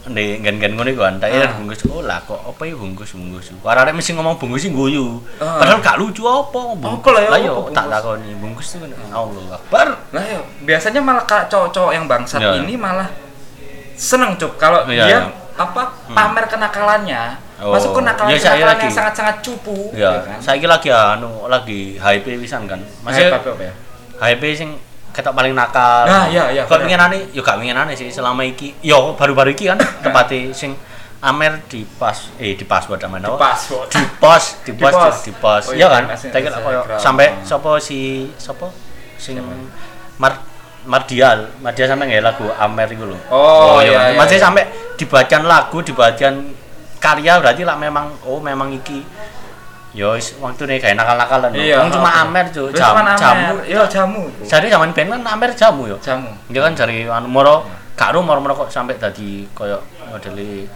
di 0.04 0.36
gen-gen 0.38 0.78
ngono 0.78 0.88
iku 0.94 1.02
kan. 1.02 1.18
Tak 1.18 1.28
kira 1.32 1.46
bungkus. 1.58 1.80
Oh 1.90 1.98
lah 2.04 2.22
kok 2.22 2.38
apa 2.38 2.62
ya 2.62 2.74
bungkus-bungkus. 2.78 3.46
Arek 3.66 3.92
mesti 3.98 4.14
ngomong 4.14 4.38
bungkus 4.38 4.62
sing 4.62 4.78
guyu. 4.78 5.18
Ah. 5.42 5.58
Padahal 5.58 5.82
gak 5.82 5.96
lucu 5.98 6.22
apa 6.22 6.60
bungkus. 6.78 7.10
Lah 7.10 7.22
ya, 7.26 7.30
Lah 7.34 7.40
yo 7.42 7.54
tak 7.74 7.90
takoni 7.90 8.30
bungkus 8.38 8.78
itu 8.78 8.86
kan 8.86 8.90
Allah 9.10 9.58
Akbar. 9.58 9.86
Nah, 10.14 10.22
ya, 10.22 10.38
biasanya 10.62 11.02
malah 11.02 11.26
cowok-cowok 11.26 11.90
yang 11.90 12.06
bangsat 12.06 12.38
iya. 12.38 12.62
ini 12.62 12.78
malah 12.78 13.23
seneng 13.94 14.34
cuk 14.34 14.54
kalau 14.56 14.84
Iya, 14.86 15.04
dia 15.04 15.08
iya. 15.08 15.20
apa 15.54 15.82
pamer 16.08 16.44
kenakalannya. 16.46 17.22
Oh. 17.54 17.70
Masuk 17.70 17.94
kenakalan 17.94 18.28
Ya, 18.28 18.36
saya 18.36 18.58
kenakalan 18.58 18.68
lagi. 18.68 18.82
yang 18.82 18.94
sangat-sangat 18.94 19.36
cupu. 19.40 19.78
Ya, 19.94 20.10
kan? 20.20 20.38
saya 20.42 20.58
lagi 20.60 20.88
anu 20.90 21.46
lagi 21.46 21.94
hype 21.96 22.26
pisan 22.36 22.66
kan. 22.66 22.82
Masih 23.00 23.30
Masih 23.30 23.50
apa 23.50 23.62
ya? 23.62 23.72
hype 24.20 24.48
sing 24.52 24.70
ketok 25.10 25.30
paling 25.32 25.54
nakal. 25.54 26.02
Nah, 26.04 26.26
iya, 26.26 26.50
iya, 26.50 26.66
Kok 26.66 26.74
bener. 26.74 26.90
winginane 26.90 27.30
yo 27.30 27.40
gak 27.40 27.56
winginane 27.56 27.94
sih 27.94 28.10
selama 28.10 28.42
iki. 28.42 28.74
Yo 28.80 29.14
baru-baru 29.14 29.54
iki 29.54 29.70
kan 29.70 29.78
tepati 30.04 30.50
sing 30.50 30.74
Amer 31.24 31.56
di 31.64 31.88
pas 31.88 32.28
eh 32.36 32.52
di 32.52 32.68
password 32.68 33.00
namanya 33.00 33.32
apa? 33.32 33.56
Password. 33.56 33.88
Di 33.88 34.02
post, 34.20 34.60
di 34.60 34.72
post. 34.76 35.20
di 35.26 35.32
post. 35.32 35.66
Oh, 35.70 35.72
Iya 35.72 35.80
iya, 35.80 35.88
kan? 35.88 36.04
Instagram. 36.12 36.98
sampai 37.00 37.26
sapa 37.40 37.80
si 37.80 38.28
sapa 38.36 38.68
sing 39.16 39.40
Mar 40.20 40.36
Mardial, 40.84 41.48
Mardial 41.64 41.88
sampai 41.88 42.04
nggak 42.12 42.24
lagu 42.24 42.46
Amer 42.60 42.88
itu 42.92 43.04
loh. 43.08 43.16
Oh, 43.32 43.80
iya, 43.80 44.12
iya, 44.12 44.18
Masih 44.20 44.36
iya. 44.36 44.44
sampai 44.44 44.62
dibacakan 45.00 45.48
lagu, 45.48 45.80
dibacakan 45.80 46.52
karya 47.00 47.36
berarti 47.40 47.62
lah 47.64 47.76
memang 47.76 48.12
oh 48.24 48.40
memang 48.40 48.72
iki. 48.72 49.00
Yo 49.94 50.18
wis 50.18 50.34
waktune 50.42 50.82
gawe 50.82 50.90
nakal-nakalan 50.90 51.54
Iya, 51.54 51.78
Wong 51.78 51.86
cuma 51.94 52.10
amer 52.26 52.50
Wis 52.50 52.74
jam 52.74 52.98
amer. 52.98 53.14
jamu. 53.14 53.54
Iya, 53.62 53.82
jamu. 53.86 54.22
jadi 54.42 54.66
zaman 54.66 54.90
ben 54.90 55.06
kan 55.06 55.22
amer 55.22 55.54
jamu 55.54 55.86
yo. 55.86 55.96
Jamu. 56.02 56.34
dia 56.50 56.60
kan 56.66 56.74
cari 56.74 57.06
anu 57.06 57.30
moro 57.30 57.62
gak 57.94 58.10
ro 58.10 58.26
moro 58.26 58.42
kok 58.58 58.74
sampai 58.74 58.98
tadi 58.98 59.46
koyo 59.54 59.78
modeli 60.10 60.66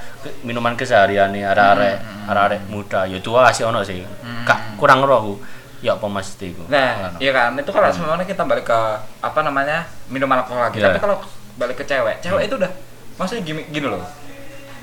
minuman 0.46 0.78
keseharian 0.78 1.34
nih 1.34 1.42
arek-arek 1.50 1.96
arek-arek 2.30 2.60
muda. 2.70 3.10
Ya 3.10 3.18
tua 3.18 3.42
kasih 3.50 3.66
ono 3.74 3.82
sih. 3.82 4.06
Gak 4.46 4.78
kurang 4.78 5.02
ro 5.02 5.14
aku 5.18 5.34
ya 5.78 5.94
apa 5.94 6.06
mesti 6.10 6.50
iku 6.50 6.66
Nah, 6.66 7.14
iya 7.22 7.30
kan. 7.30 7.54
Itu 7.54 7.70
kalau 7.70 7.90
semuanya 7.94 8.26
kita 8.26 8.42
balik 8.42 8.66
ke 8.66 8.80
apa 9.22 9.40
namanya? 9.46 9.86
minum 10.10 10.26
alkohol 10.32 10.70
lagi. 10.70 10.82
Iya. 10.82 10.90
Tapi 10.90 10.98
kalau 10.98 11.16
balik 11.58 11.76
ke 11.78 11.84
cewek, 11.86 12.18
cewek 12.24 12.50
itu 12.50 12.54
udah 12.58 12.72
maksudnya 13.18 13.42
gini, 13.46 13.62
gini 13.70 13.86
loh. 13.86 14.02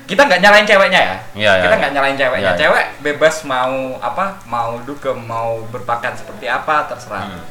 Kita 0.06 0.22
nggak 0.22 0.38
nyalain 0.38 0.64
ceweknya 0.64 1.00
ya. 1.02 1.16
Iya, 1.34 1.52
kita 1.66 1.74
nggak 1.82 1.92
nyalain 1.98 2.16
ceweknya. 2.16 2.40
Iya, 2.40 2.52
iya. 2.54 2.60
Cewek 2.62 2.86
bebas 3.02 3.36
mau 3.42 3.98
apa? 3.98 4.38
Mau 4.46 4.78
dugem, 4.86 5.18
mau 5.18 5.60
berpakaian 5.68 6.14
seperti 6.14 6.46
apa 6.46 6.86
terserah. 6.86 7.26
Hmm. 7.26 7.42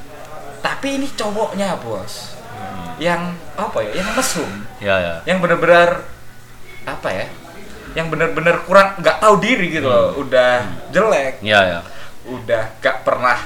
Tapi 0.63 1.03
ini 1.03 1.07
cowoknya, 1.13 1.75
Bos. 1.83 2.39
Yang 2.95 3.35
apa 3.59 3.77
ya? 3.83 3.91
Yang 3.99 4.09
mesum. 4.15 4.51
ya 4.79 4.95
ya 5.03 5.15
Yang 5.27 5.37
bener-bener 5.43 5.89
apa 6.87 7.09
ya? 7.11 7.27
Yang 7.91 8.07
bener-bener 8.15 8.55
kurang 8.63 8.95
nggak 9.03 9.17
tahu 9.19 9.35
diri 9.43 9.67
gitu 9.75 9.91
loh. 9.91 10.15
Udah 10.15 10.63
jelek 10.95 11.43
ya 11.43 11.59
ya 11.59 11.79
udah 12.25 12.63
gak 12.82 13.05
pernah 13.05 13.38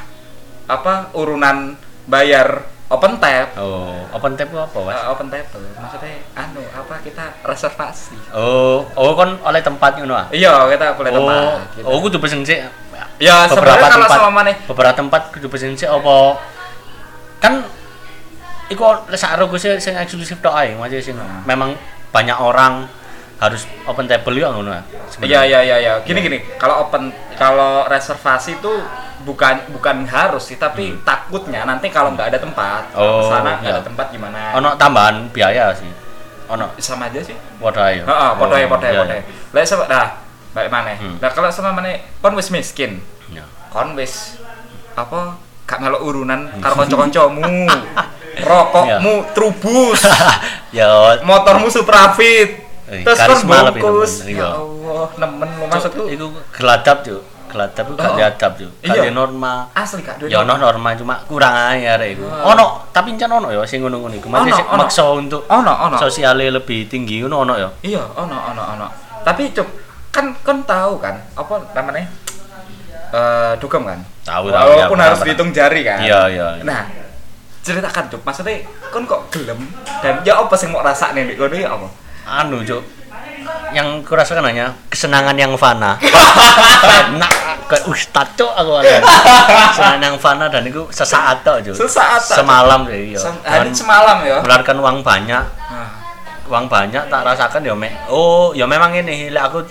apa 0.70 1.10
urunan 1.18 1.74
bayar 2.06 2.66
open 2.90 3.22
tab 3.22 3.54
oh 3.58 4.02
open 4.14 4.34
tab 4.34 4.50
apa 4.50 4.78
mas? 4.82 4.98
Eh, 4.98 5.06
open 5.14 5.28
table 5.30 5.66
maksudnya 5.78 6.14
anu 6.34 6.62
apa 6.74 6.96
kita 7.06 7.26
reservasi. 7.46 8.18
Oh 8.34 8.82
oh 8.98 9.14
kon 9.14 9.38
oleh 9.46 9.62
tempat 9.62 10.02
ngono 10.02 10.18
ah? 10.18 10.26
Iya 10.34 10.66
kita 10.74 10.98
boleh 10.98 11.10
oh 11.14 11.16
tempat 11.22 11.42
gitu. 11.78 11.86
oh 11.86 11.98
kudu 12.02 12.18
pesen 12.18 12.42
sih 12.42 12.58
ya 13.22 13.46
beberapa 13.52 13.86
kalau 13.86 14.06
tempat 14.08 14.18
selama 14.18 14.42
nih 14.48 14.56
beberapa 14.66 14.94
tempat 14.96 15.22
kudu 15.36 15.48
pesen 15.54 15.78
sih 15.78 15.86
apa 15.86 16.40
kan 17.40 17.62
iku 18.70 18.84
sak 19.14 19.38
sih 19.58 19.72
sing 19.82 19.94
eksklusif 19.98 20.38
tok 20.42 20.54
ae 20.54 20.74
masih 20.78 21.02
sing 21.02 21.18
Hmm. 21.18 21.44
memang 21.46 21.74
banyak 22.10 22.38
orang 22.38 22.90
harus 23.40 23.64
open 23.88 24.06
table 24.06 24.36
ya 24.36 24.52
ngono 24.52 24.76
iya 25.24 25.48
iya 25.48 25.60
iya 25.64 25.76
iya 25.80 25.94
gini 26.04 26.20
gini 26.20 26.38
kalau 26.60 26.88
open 26.88 27.10
kalau 27.40 27.88
reservasi 27.88 28.60
itu 28.60 28.74
bukan 29.24 29.72
bukan 29.72 30.08
harus 30.08 30.48
sih 30.48 30.56
tapi 30.56 30.96
takutnya 31.04 31.64
nanti 31.64 31.88
kalau 31.92 32.12
nggak 32.16 32.36
ada 32.36 32.40
tempat 32.40 32.84
Hmm. 32.92 33.00
Oh, 33.00 33.32
sana 33.32 33.60
nggak 33.60 33.72
iya. 33.72 33.80
ada 33.80 33.84
tempat 33.84 34.06
gimana 34.12 34.40
ono 34.56 34.70
tambahan 34.76 35.32
biaya 35.32 35.72
sih 35.76 35.88
ono 36.52 36.72
sama 36.80 37.08
aja 37.08 37.20
sih 37.24 37.36
ayo 37.36 38.04
Heeh, 38.04 38.30
ya, 38.32 38.38
podo 38.40 38.56
ya, 38.56 38.60
iya, 38.60 38.68
podo 38.68 38.86
ya. 38.88 39.04
iya. 39.06 39.22
Lah 39.54 39.62
sama 39.66 39.84
dah, 39.90 40.08
baik 40.54 40.70
mana? 40.70 40.94
Hmm. 40.98 41.18
Nah, 41.22 41.30
kalau 41.34 41.50
sama 41.50 41.74
mana 41.74 41.94
kon 42.22 42.34
wis 42.38 42.50
miskin, 42.50 43.02
Iya. 43.30 43.46
kon 43.70 43.94
wis 43.94 44.38
apa 44.94 45.38
gak 45.70 45.80
melok 45.82 46.02
urunan 46.02 46.50
karo 46.58 46.74
kanca-kancamu. 46.78 47.70
Rokokmu 48.50 49.36
trubus, 49.36 50.00
ya 50.78 51.20
motormu 51.28 51.68
Suprafit. 51.68 52.69
Eh, 52.90 53.06
Terus 53.06 53.42
bungkus. 53.44 54.26
nemen, 54.26 54.34
Ya 54.34 54.34
iya. 54.36 54.50
Allah, 54.52 55.10
nemen 55.16 55.50
lu 55.52 55.66
maksudku. 55.68 56.04
iku 56.08 56.26
geladap 56.50 57.02
cuk 57.02 57.22
geladap 57.46 57.82
itu 57.84 57.94
gak 57.96 58.06
Oh. 58.06 58.16
diadap 58.16 58.52
cuk 58.56 58.72
Iya. 58.80 58.90
gak 58.92 59.06
di 59.06 59.12
norma 59.12 59.54
Asli 59.72 60.02
Kak. 60.02 60.22
ya 60.24 60.38
ono 60.40 60.54
norma 60.56 60.90
cuma 60.94 61.18
kurang 61.24 61.50
aja 61.50 61.96
arek 61.96 62.14
iku 62.14 62.26
ono 62.26 62.66
tapi 62.90 63.14
encen 63.14 63.26
ono 63.28 63.50
ya 63.50 63.62
sing 63.64 63.82
ngono-ngono 63.82 64.14
iku 64.16 64.28
masih 64.28 64.54
maksa 64.72 65.06
untuk 65.12 65.46
Ono, 65.46 65.70
ono. 65.70 65.98
sosialnya 65.98 66.50
lebih 66.52 66.86
tinggi 66.86 67.22
ngono 67.22 67.42
ono 67.44 67.54
ya 67.56 67.70
Iya, 67.84 68.02
ono 68.16 68.38
ono 68.50 68.62
ono. 68.72 68.88
Tapi 69.20 69.50
cuk, 69.50 69.66
kan 70.10 70.34
kon 70.40 70.62
tahu 70.64 70.98
kan 70.98 71.18
apa 71.34 71.54
namanya? 71.76 72.06
Eh, 73.10 73.54
dugem 73.58 73.82
kan? 73.84 74.00
Tahu, 74.22 74.46
tahu, 74.48 74.70
Walaupun 74.70 74.96
iya, 74.96 75.06
harus 75.08 75.20
dihitung 75.24 75.50
jari 75.50 75.82
kan. 75.82 75.98
Iya, 76.00 76.22
iya, 76.30 76.48
iya. 76.56 76.64
Nah, 76.64 76.86
ceritakan 77.60 78.06
cuk, 78.08 78.22
maksudnya 78.22 78.62
kon 78.88 79.04
kok 79.04 79.26
gelem 79.30 79.58
dan 80.00 80.22
ya 80.22 80.38
apa 80.38 80.54
sih 80.54 80.66
mau 80.66 80.80
rasa 80.80 81.10
nih 81.12 81.34
kono 81.34 81.52
ya 81.52 81.70
apa? 81.70 81.90
Anu 82.24 82.60
cuk. 82.62 82.84
Yang 83.70 84.02
kurasakan 84.04 84.46
hanya 84.46 84.74
kesenangan 84.90 85.34
yang 85.34 85.54
fana. 85.54 85.96
Enak 87.06 87.32
kayak 87.70 87.86
ustad 87.86 88.28
cuk 88.34 88.50
aku 88.50 88.72
ada. 88.78 88.98
Kesenangan 89.70 90.02
yang 90.02 90.18
fana 90.18 90.46
dan 90.48 90.64
itu 90.64 90.82
sesaat 90.90 91.42
tok 91.42 91.62
cuk. 91.62 91.76
Sesaat, 91.78 92.18
semalam 92.22 92.86
sih 92.86 93.14
iya. 93.14 93.20
Sem- 93.20 93.42
Dan 93.42 93.52
Hari 93.62 93.70
semalam 93.72 94.18
ya. 94.22 94.38
mengeluarkan 94.42 94.76
uang 94.80 94.98
banyak. 95.00 95.44
Nah, 95.46 95.90
uang 96.50 96.66
banyak 96.66 97.04
tak 97.06 97.22
rasakan 97.24 97.62
ya 97.62 97.74
mek. 97.74 97.94
Oh 98.10 98.52
ya 98.52 98.66
memang 98.66 98.90
ini. 98.92 99.30
Lek 99.30 99.44
aku 99.44 99.62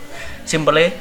simple 0.43 0.95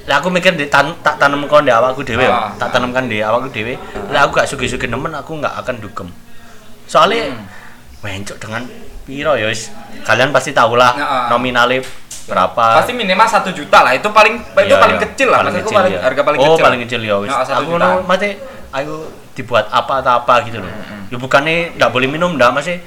lek 0.00 0.16
aku 0.16 0.28
mikir 0.28 0.52
di 0.54 0.66
tan 0.66 0.92
tak 1.00 1.16
tanam 1.16 1.44
kon 1.46 1.62
di 1.62 1.72
awakku 1.72 2.00
dhewe 2.00 2.24
ya. 2.24 2.32
Ah. 2.32 2.50
tak 2.56 2.72
tanamkan 2.72 3.08
di 3.08 3.20
awakku 3.20 3.48
dhewe. 3.48 3.76
Lek 4.08 4.20
aku 4.20 4.32
gak 4.36 4.48
sugi-sugi 4.48 4.86
nemen 4.86 5.12
aku 5.12 5.40
gak 5.40 5.56
akan 5.56 5.76
dugem. 5.78 6.08
Soalnya 6.84 7.32
Hmm. 7.32 7.46
mencuk 8.02 8.36
dengan 8.36 8.64
piro 9.10 9.34
ya 9.34 9.50
kalian 10.06 10.30
pasti 10.30 10.54
tahu 10.54 10.78
lah 10.78 10.94
Ya, 10.94 11.02
ah. 11.02 11.26
nominalnya 11.26 11.82
berapa 12.30 12.78
pasti 12.78 12.94
minimal 12.94 13.26
satu 13.26 13.50
juta 13.50 13.82
lah. 13.82 13.90
Itu 13.90 14.14
paling 14.14 14.38
itu 14.38 14.70
Iya, 14.70 14.78
paling 14.78 14.98
iya. 15.02 15.04
kecil 15.10 15.28
lah. 15.34 15.42
Maksudku 15.42 15.66
kecil, 15.66 15.78
paling 15.82 15.94
iya. 15.98 16.00
harga 16.06 16.22
paling 16.22 16.38
oh, 16.38 16.46
kecil. 16.54 16.62
paling 16.62 16.80
kecil 16.86 17.00
ya 17.02 17.16
wis 17.18 17.30
Nah, 17.34 17.42
aku 17.58 17.72
no 17.74 17.90
mate 18.06 18.28
ayo 18.70 18.94
dibuat 19.34 19.66
apa 19.74 19.98
atau 19.98 20.12
apa 20.22 20.34
gitu 20.46 20.62
loh 20.62 20.70
ya 21.10 21.16
bukannya 21.18 21.74
nggak 21.74 21.90
boleh 21.90 22.06
minum 22.06 22.38
nggak 22.38 22.54
masih 22.54 22.78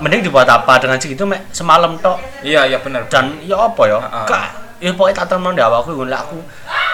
mending 0.00 0.24
dibuat 0.24 0.48
apa 0.48 0.80
dengan 0.80 0.96
segitu 0.96 1.28
mek 1.28 1.52
semalam 1.52 2.00
tok 2.00 2.16
Iya, 2.40 2.64
iya 2.64 2.78
benar. 2.80 3.04
dan 3.12 3.36
ya 3.44 3.60
apa 3.60 3.82
ya 3.84 3.98
kak 4.24 4.46
ya 4.80 4.90
pokoknya 4.96 5.16
tak 5.20 5.36
temen 5.36 5.52
di 5.52 5.60
awakku 5.60 5.92
lah 6.08 6.24
aku 6.24 6.40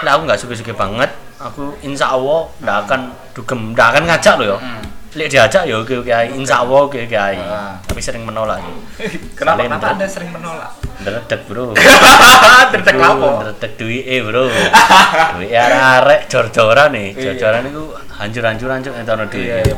lah 0.02 0.18
aku 0.18 0.22
nggak 0.26 0.38
suka-suka 0.40 0.74
banget 0.74 1.10
aku 1.38 1.78
insya 1.86 2.10
Allah 2.10 2.50
nggak 2.58 2.76
akan 2.84 3.00
dugem 3.38 3.60
nggak 3.72 3.86
akan 3.94 4.02
ngajak 4.10 4.34
loh 4.42 4.46
ya 4.50 4.58
Hmm. 4.58 4.82
Lihat 5.10 5.30
diajak 5.30 5.62
ya 5.64 5.74
oke 5.74 5.94
oke 5.96 6.10
ae. 6.10 6.28
insya 6.30 6.60
Allah 6.60 6.80
oke 6.82 6.98
oke 6.98 7.16
ae. 7.16 7.40
Tapi 7.80 8.00
sering 8.00 8.22
menolak 8.22 8.60
Kenapa 9.38 9.56
Salin, 9.56 9.66
kenapa 9.66 9.80
Bro. 9.80 9.94
Anda 9.94 10.06
sering 10.06 10.30
menolak? 10.30 10.70
Dredeg 10.98 11.40
bro 11.46 11.64
Bro, 11.72 12.98
lapo. 12.98 13.28
Dredeg 13.40 13.72
duit 13.76 14.04
eh 14.04 14.20
bro 14.20 14.44
Duit 15.34 15.50
arek 15.54 16.20
jor-joran 16.26 16.90
nih 16.90 17.08
Iya. 17.10 17.22
Jor-joran 17.32 17.62
itu 17.64 17.82
hancur-hancuran 18.10 18.78
cuk 18.82 18.94
entono 18.94 19.24
duit 19.26 19.46
Iya, 19.46 19.56
iya. 19.62 19.74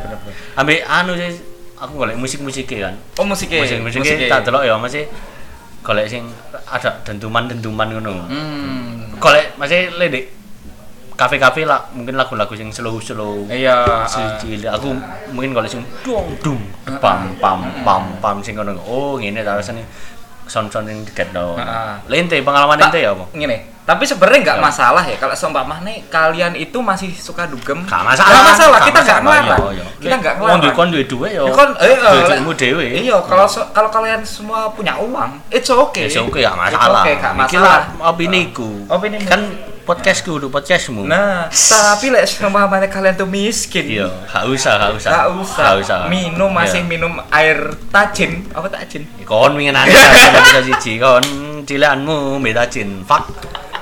Ambil 0.56 0.80
anu 0.82 1.12
sih 1.14 1.30
Aku 1.78 1.96
golek 1.96 2.16
musik-musiknya 2.16 2.88
kan 2.88 2.94
Oh, 3.16 3.24
musiknya. 3.24 3.62
Musik-musiknya 3.62 4.26
tak 4.26 4.40
delok 4.44 4.64
ya 4.64 4.74
masih 4.76 5.04
Golek 5.80 6.06
sing 6.06 6.28
ada 6.66 6.90
dentuman-dentuman 7.02 7.88
ngono 7.90 8.26
Hmm. 8.26 9.16
Golek 9.16 9.54
masih 9.56 9.88
ledek 9.94 10.28
kafe-kafe 11.20 11.68
lah 11.68 11.84
mungkin 11.92 12.16
lagu-lagu 12.16 12.56
yang 12.56 12.72
slow-slow 12.72 13.44
Iya. 13.46 13.76
ah. 13.84 14.08
Cilik. 14.40 14.64
aku 14.66 14.88
mungkin 15.30 15.52
kalau 15.52 15.68
sing 15.68 15.84
dong 16.00 16.32
dum 16.40 16.56
pam 16.96 17.28
pam 17.36 17.60
pam 17.84 18.02
pam 18.16 18.36
sing 18.40 18.56
ngono 18.56 18.72
oh 18.80 19.20
ngene 19.20 19.44
ta 19.44 19.52
rasane 19.52 19.84
sound-sound 20.48 20.88
yang 20.88 21.04
diket 21.04 21.28
do 21.30 21.54
Heeh. 21.54 21.94
lente 22.08 22.40
pengalaman 22.40 22.74
lente 22.74 22.98
ya 22.98 23.12
apa 23.12 23.22
Gini, 23.30 23.54
tapi 23.80 24.02
sebenarnya 24.02 24.38
nggak 24.42 24.58
Ya. 24.58 24.62
masalah 24.64 25.04
ya 25.04 25.14
kalau 25.14 25.30
seumpama 25.30 25.78
nih 25.80 26.02
kalian 26.10 26.52
itu 26.54 26.74
masih 26.80 27.12
suka 27.12 27.46
dugem. 27.46 27.86
gak 27.86 28.02
masalah 28.02 28.34
Nggak 28.34 28.46
masalah, 28.50 28.78
kita 28.82 28.98
nggak 28.98 29.20
masalah, 29.22 29.42
ngelarang. 29.46 29.60
iya, 29.70 29.78
iya. 29.78 29.86
Kita 30.00 30.14
nggak 30.18 30.34
Wong 30.36 30.48
ngelarang. 30.58 30.74
kon 30.74 30.88
duwe 30.90 31.04
duwe 31.06 31.28
ya 31.30 31.42
kan, 31.54 31.68
eh, 31.78 31.94
duwe 31.94 32.34
eh, 32.34 32.56
dhewe 32.56 32.86
Iya, 32.98 33.16
kalau 33.22 33.46
kalau 33.70 33.88
kalian 33.88 34.20
semua 34.26 34.66
punya 34.74 34.98
uang, 34.98 35.30
it's 35.48 35.70
okay. 35.70 36.10
oke 36.10 36.10
It's 36.10 36.18
masalah 36.18 37.02
okay, 37.04 37.14
gak 37.14 37.32
Iki 37.36 37.38
masalah. 37.54 37.62
lah 37.62 38.10
opiniku 38.10 38.70
Opinimu. 38.90 39.28
kan 39.28 39.40
podcastku 39.90 40.38
udah 40.38 40.46
podcastmu 40.46 41.02
Nah, 41.02 41.50
tapi 41.50 42.14
lek 42.14 42.22
seumpama 42.22 42.78
kalian 42.86 43.18
tuh 43.18 43.26
miskin. 43.26 43.82
iya 43.90 44.06
gak 44.30 44.46
usah 44.46 44.78
gak 44.78 44.92
usah 44.94 45.10
Gak 45.10 45.26
usah. 45.34 45.64
Gak 45.66 45.76
usah 45.82 45.98
Minum 46.06 46.46
masih 46.46 46.80
Iya. 46.80 46.86
minum 46.86 47.12
air 47.34 47.58
tajin. 47.90 48.46
Apa 48.54 48.70
tajin? 48.70 49.02
kon 49.26 49.58
ingin 49.58 49.74
kan 49.74 49.86
bisa 49.86 50.62
siji 50.62 50.98
kon 50.98 51.22
cilanmu 51.66 52.38
beda 52.38 52.66
jin 52.66 53.02
fuck 53.02 53.26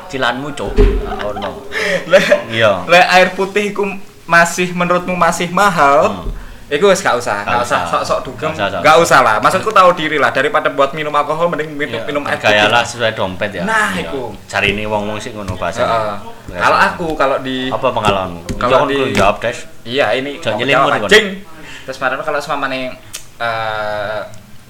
cilanmu 0.08 0.48
cuk 0.52 0.72
oh 1.20 1.32
no 1.36 1.60
Lek 2.08 2.48
iya 2.48 2.84
lek 2.84 3.04
air 3.06 3.28
putih 3.32 3.72
iku 3.72 3.84
masih 4.24 4.72
menurutmu 4.72 5.12
masih 5.12 5.48
mahal. 5.48 6.24
Hmm. 6.24 6.47
Iku 6.68 6.84
wis 6.86 7.00
gak 7.00 7.16
usah, 7.16 7.48
Gak 7.48 7.64
usah 7.64 7.80
sok-sok 7.82 8.18
dugem. 8.22 8.52
Gak 8.52 8.96
usah, 9.00 9.24
lah. 9.24 9.40
Maksudku 9.40 9.72
tahu 9.72 9.96
diri 9.96 10.16
lah 10.16 10.28
daripada 10.28 10.68
buat 10.68 10.92
minum 10.92 11.08
alkohol 11.10 11.48
mending 11.48 11.72
minum, 11.72 11.96
Iya, 11.96 12.04
minum 12.04 12.20
air 12.22 12.36
putih. 12.36 12.44
bergayalah 12.44 12.82
sesuai 12.84 13.12
dompet 13.14 13.50
ya 13.50 13.62
Nah, 13.64 13.88
Iya. 13.90 14.04
iku. 14.04 14.36
cari 14.44 14.68
ini 14.70 14.84
wong 14.84 15.08
wong 15.08 15.16
sih 15.16 15.32
ngono 15.32 15.56
bahasa 15.56 15.80
Heeh. 15.80 16.16
Kalau 16.54 16.76
aku 16.78 17.06
kalau 17.14 17.36
di 17.38 17.68
apa 17.68 17.88
pengalamanmu 17.88 18.40
Kalau 18.58 18.84
di- 18.84 19.12
jawab 19.12 19.36
des 19.38 19.64
Iya 19.82 20.12
ini 20.12 20.36
Jangan 20.38 20.60
nyelimur 20.60 20.92
anjing. 20.94 21.40
Terus 21.82 21.96
kemarin 21.96 22.20
kalau 22.20 22.36
sama 22.38 22.68
nih 22.68 22.92
eh, 23.38 24.20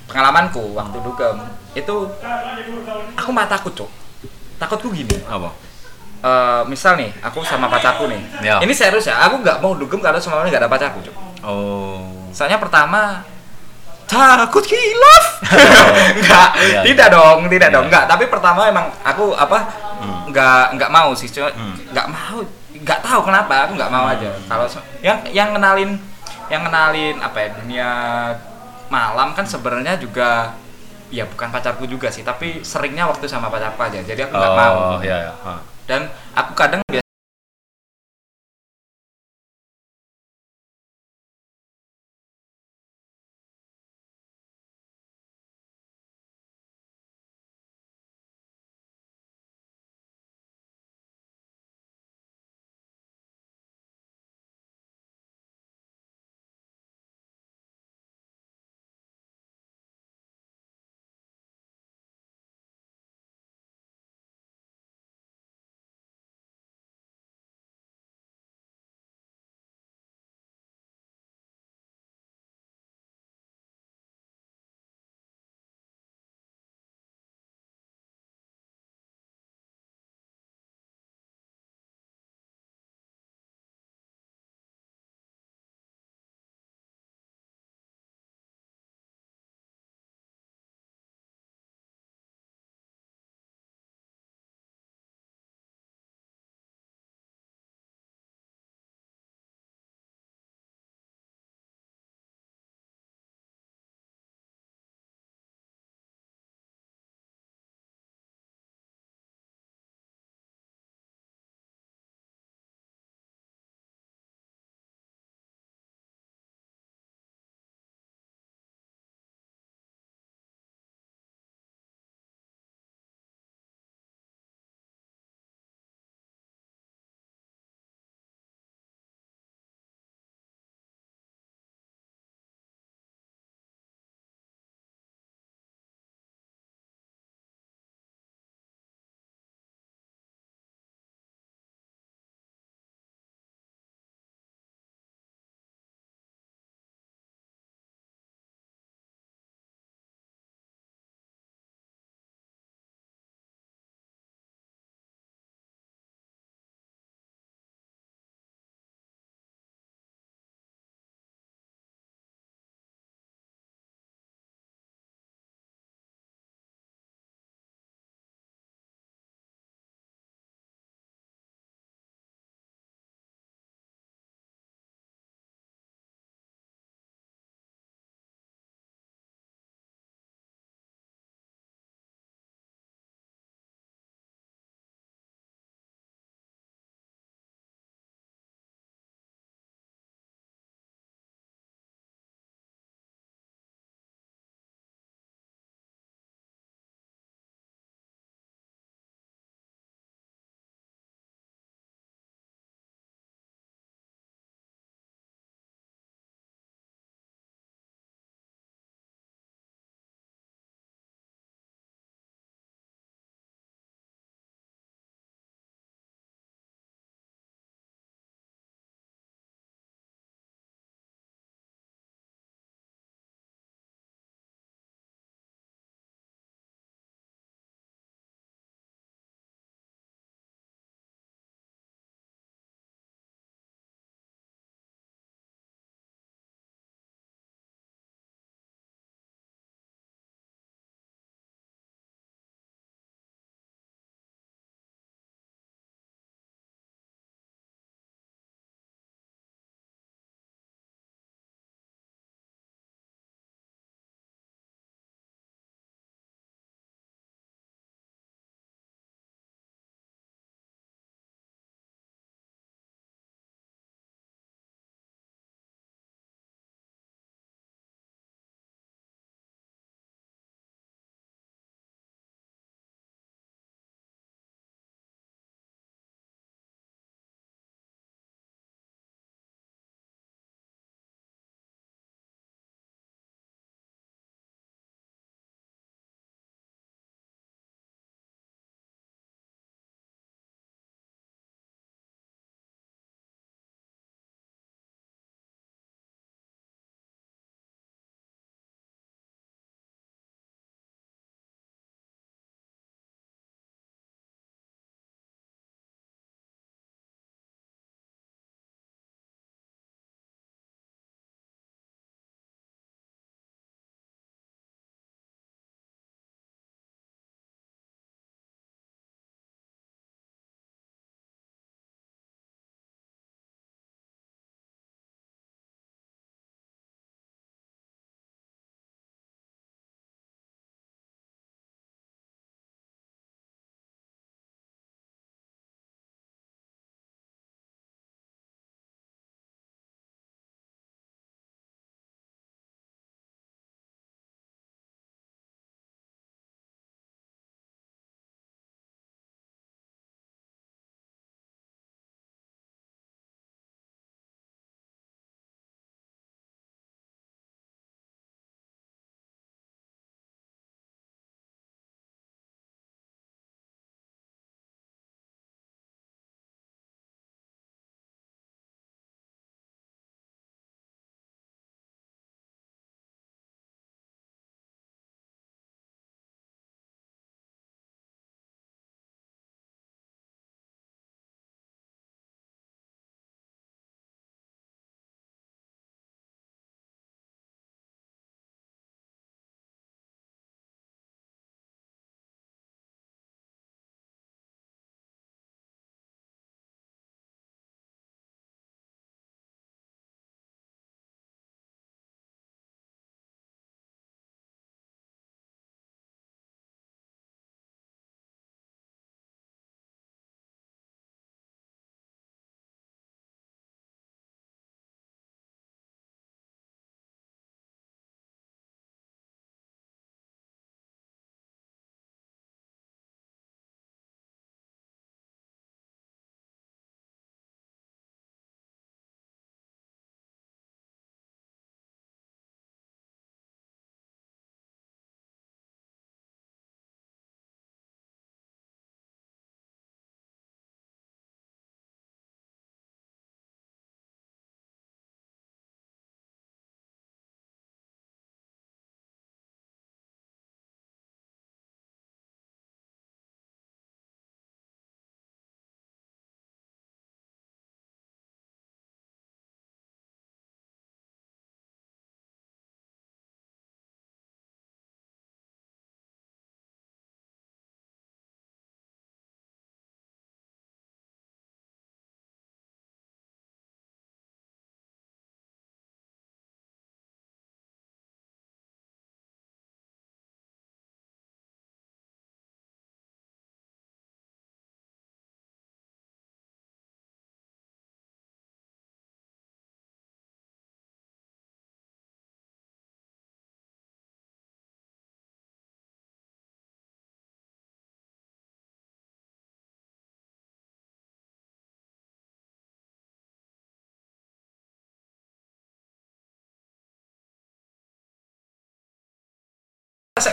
pengalamanku 0.07 0.73
waktu 0.73 0.99
dugem 1.01 1.37
itu 1.75 1.95
aku 3.13 3.31
mah 3.33 3.47
takut 3.47 3.75
cuk. 3.75 3.91
Takutku 4.57 4.91
gini. 4.93 5.19
apa 5.25 5.51
eh, 6.21 6.63
misal 6.67 6.95
nih 6.95 7.11
aku 7.21 7.43
sama 7.43 7.67
pacarku 7.67 8.07
nih. 8.07 8.23
Ya. 8.41 8.59
Ini 8.59 8.71
serius 8.71 9.03
ya. 9.05 9.19
Aku 9.21 9.39
nggak 9.39 9.59
mau 9.59 9.75
dugem 9.75 9.99
kalau 9.99 10.19
sama 10.19 10.43
nggak 10.45 10.63
ada 10.63 10.71
pacarku 10.71 11.03
cuk. 11.03 11.15
Oh 11.43 12.31
Soalnya 12.31 12.59
pertama 12.59 13.23
takut 14.09 14.65
hilaf. 14.65 15.25
enggak, 16.17 16.49
Iya, 16.57 16.81
tidak 16.81 17.09
dong, 17.13 17.45
tidak 17.53 17.69
Iya. 17.69 17.77
dong. 17.77 17.85
Enggak, 17.93 18.05
tapi 18.09 18.25
pertama 18.25 18.65
emang 18.65 18.89
aku 19.05 19.37
apa? 19.37 19.69
Hmm. 20.01 20.33
Enggak 20.33 20.73
enggak 20.73 20.89
mau 20.89 21.13
sih, 21.13 21.29
cuma 21.29 21.53
Hmm. 21.53 21.77
enggak 21.93 22.09
mau 22.09 22.41
nggak 22.79 23.01
tahu 23.03 23.21
kenapa 23.27 23.67
aku 23.67 23.75
nggak 23.75 23.91
mau 23.91 24.07
aja 24.07 24.31
kalau 24.47 24.63
yang 25.03 25.19
yang 25.35 25.51
kenalin 25.51 25.99
yang 26.47 26.63
kenalin 26.63 27.19
apa 27.19 27.37
ya 27.43 27.49
dunia 27.59 27.91
malam 28.87 29.35
kan 29.35 29.43
sebenarnya 29.43 29.99
juga 29.99 30.55
ya 31.11 31.27
bukan 31.27 31.51
pacarku 31.51 31.91
juga 31.91 32.07
sih 32.07 32.23
tapi 32.23 32.63
seringnya 32.63 33.11
waktu 33.11 33.27
sama 33.27 33.51
pacarku 33.51 33.83
aja 33.83 33.99
jadi 33.99 34.31
aku 34.31 34.33
nggak 34.33 34.55
mau 34.55 34.77
Oh, 34.95 35.03
iya 35.03 35.27
ya. 35.27 35.33
Ha. 35.43 35.53
dan 35.91 36.07
aku 36.33 36.53
kadang 36.55 36.79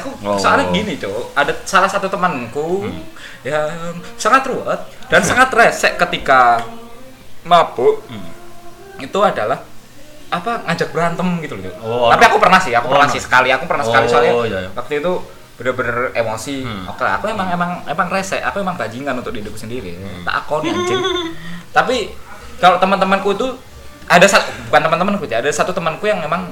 aku 0.06 0.12
Oh. 0.22 0.38
soalnya 0.38 0.70
gini 0.70 0.94
cok 0.96 1.34
ada 1.34 1.52
salah 1.64 1.90
satu 1.90 2.06
temanku 2.06 2.86
Hmm. 2.86 3.02
yang 3.42 3.70
sangat 4.16 4.46
ruwet 4.46 4.78
dan 5.08 5.22
sangat 5.22 5.50
resek 5.52 5.98
ketika 5.98 6.62
mabuk 7.42 8.06
Hmm. 8.06 8.30
itu 8.98 9.20
adalah 9.20 9.66
apa 10.26 10.66
ngajak 10.66 10.90
berantem 10.90 11.28
gitu 11.40 11.56
loh. 11.56 11.70
Oh, 11.80 12.10
tapi 12.10 12.26
aku 12.26 12.38
pernah 12.38 12.58
sih 12.58 12.74
aku 12.74 12.90
oh, 12.90 12.92
pernah 12.92 13.08
sih 13.08 13.22
sekali 13.22 13.50
aku 13.50 13.66
pernah 13.66 13.86
sekali 13.86 14.06
Oh, 14.06 14.12
soalnya 14.12 14.34
iya, 14.44 14.60
iya. 14.60 14.70
waktu 14.74 14.94
itu 15.00 15.12
bener-bener 15.56 16.12
emosi 16.14 16.56
Hmm. 16.62 16.90
oke 16.90 17.02
aku 17.02 17.26
emang 17.28 17.48
emang 17.48 17.72
emang 17.86 18.08
resek 18.10 18.42
aku 18.42 18.60
emang 18.60 18.76
bajingan 18.76 19.16
untuk 19.16 19.32
diriku 19.32 19.56
sendiri 19.56 19.96
Hmm. 19.96 20.22
tak 20.22 20.44
akoni 20.44 20.70
anjing 20.70 21.00
tapi 21.72 22.12
kalau 22.58 22.76
teman-temanku 22.78 23.32
itu 23.32 23.48
ada 24.06 24.26
satu 24.26 24.50
bukan 24.68 24.82
teman-temanku 24.82 25.24
ya 25.26 25.40
ada 25.40 25.50
satu 25.50 25.72
temanku 25.72 26.06
yang 26.06 26.20
emang 26.20 26.52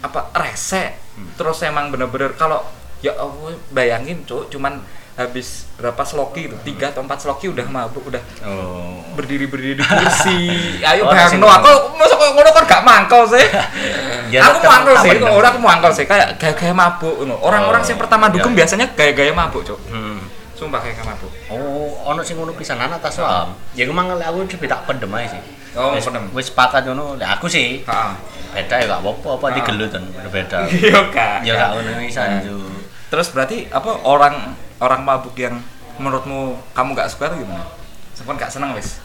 apa 0.00 0.30
resek 0.34 0.94
Hmm. 1.16 1.30
terus 1.34 1.58
emang 1.62 1.88
bener-bener 1.88 2.34
kalau 2.34 2.62
ya 3.04 3.12
Allah 3.14 3.52
bayangin 3.68 4.24
cuk 4.24 4.48
cuman 4.48 4.80
habis 5.14 5.68
berapa 5.76 6.02
sloki 6.02 6.48
itu 6.48 6.56
tiga 6.64 6.90
atau 6.90 6.98
empat 6.98 7.20
sloki 7.20 7.46
udah 7.46 7.62
mabuk 7.68 8.02
udah 8.04 8.18
Oh. 8.42 8.98
berdiri 9.14 9.46
berdiri 9.46 9.76
di 9.76 9.84
kursi 9.92 10.40
ayo 10.80 11.04
Oh, 11.04 11.12
bayang 11.12 11.36
no 11.36 11.46
aku 11.46 11.70
masa 11.94 12.16
kok 12.16 12.28
ngono 12.32 12.50
kan 12.50 12.64
gak 12.64 12.82
mangkel 12.82 13.22
sih 13.28 13.46
Ya, 14.34 14.42
aku 14.42 14.64
mangkel 14.64 14.94
sih 14.98 15.10
orang 15.22 15.50
aku 15.52 15.60
mangkel 15.60 15.92
sih 15.92 16.04
kayak 16.04 16.34
gaya-gaya 16.34 16.72
mabuk 16.72 17.14
ngono 17.14 17.38
orang-orang 17.38 17.78
Oh, 17.78 17.86
yang 17.86 18.00
pertama 18.00 18.26
dukung 18.26 18.50
iya. 18.50 18.64
biasanya 18.64 18.86
gaya-gaya 18.90 19.30
mabuk 19.30 19.62
cuk 19.62 19.78
Hmm. 19.86 20.18
sumpah 20.54 20.80
gaya-gaya 20.80 21.06
mabuk 21.06 21.30
Oh, 21.46 21.94
ono 22.02 22.24
sing 22.24 22.34
ngono 22.34 22.50
pisan 22.52 22.80
anak 22.80 22.98
tas 22.98 23.14
wam. 23.16 23.54
Ya 23.70 23.84
emang 23.84 24.10
aku 24.10 24.42
lebih 24.42 24.66
tak 24.66 24.82
pendem 24.84 25.10
aja 25.12 25.30
sih. 25.30 25.42
Oh, 25.74 25.92
Wis- 25.92 26.02
pendem. 26.02 26.26
Wis 26.32 26.46
sepakat 26.48 26.82
ngono. 26.84 27.14
Aku 27.20 27.46
sih 27.46 27.82
heeh 27.82 28.10
beda 28.50 28.74
ya 28.76 28.86
gak 28.88 28.98
apa-apa 28.98 29.28
apa 29.34 29.46
digelut 29.52 29.90
kan 29.90 30.02
beda. 30.24 30.58
iya 30.72 31.00
kak 31.06 31.42
Ya 31.42 31.54
gak 31.54 31.70
ngono 31.72 31.90
pisan 32.00 32.26
Nah. 32.42 32.73
Terus 33.14 33.30
berarti 33.30 33.70
apa 33.70 33.94
orang 34.02 34.58
orang 34.82 35.06
mabuk 35.06 35.38
yang 35.38 35.62
menurutmu 36.02 36.58
kamu 36.74 36.98
gak 36.98 37.06
suka 37.06 37.30
tuh 37.30 37.38
gimana? 37.38 37.62
Sampai 38.10 38.34
gak 38.34 38.50
seneng 38.50 38.74
wis. 38.74 38.98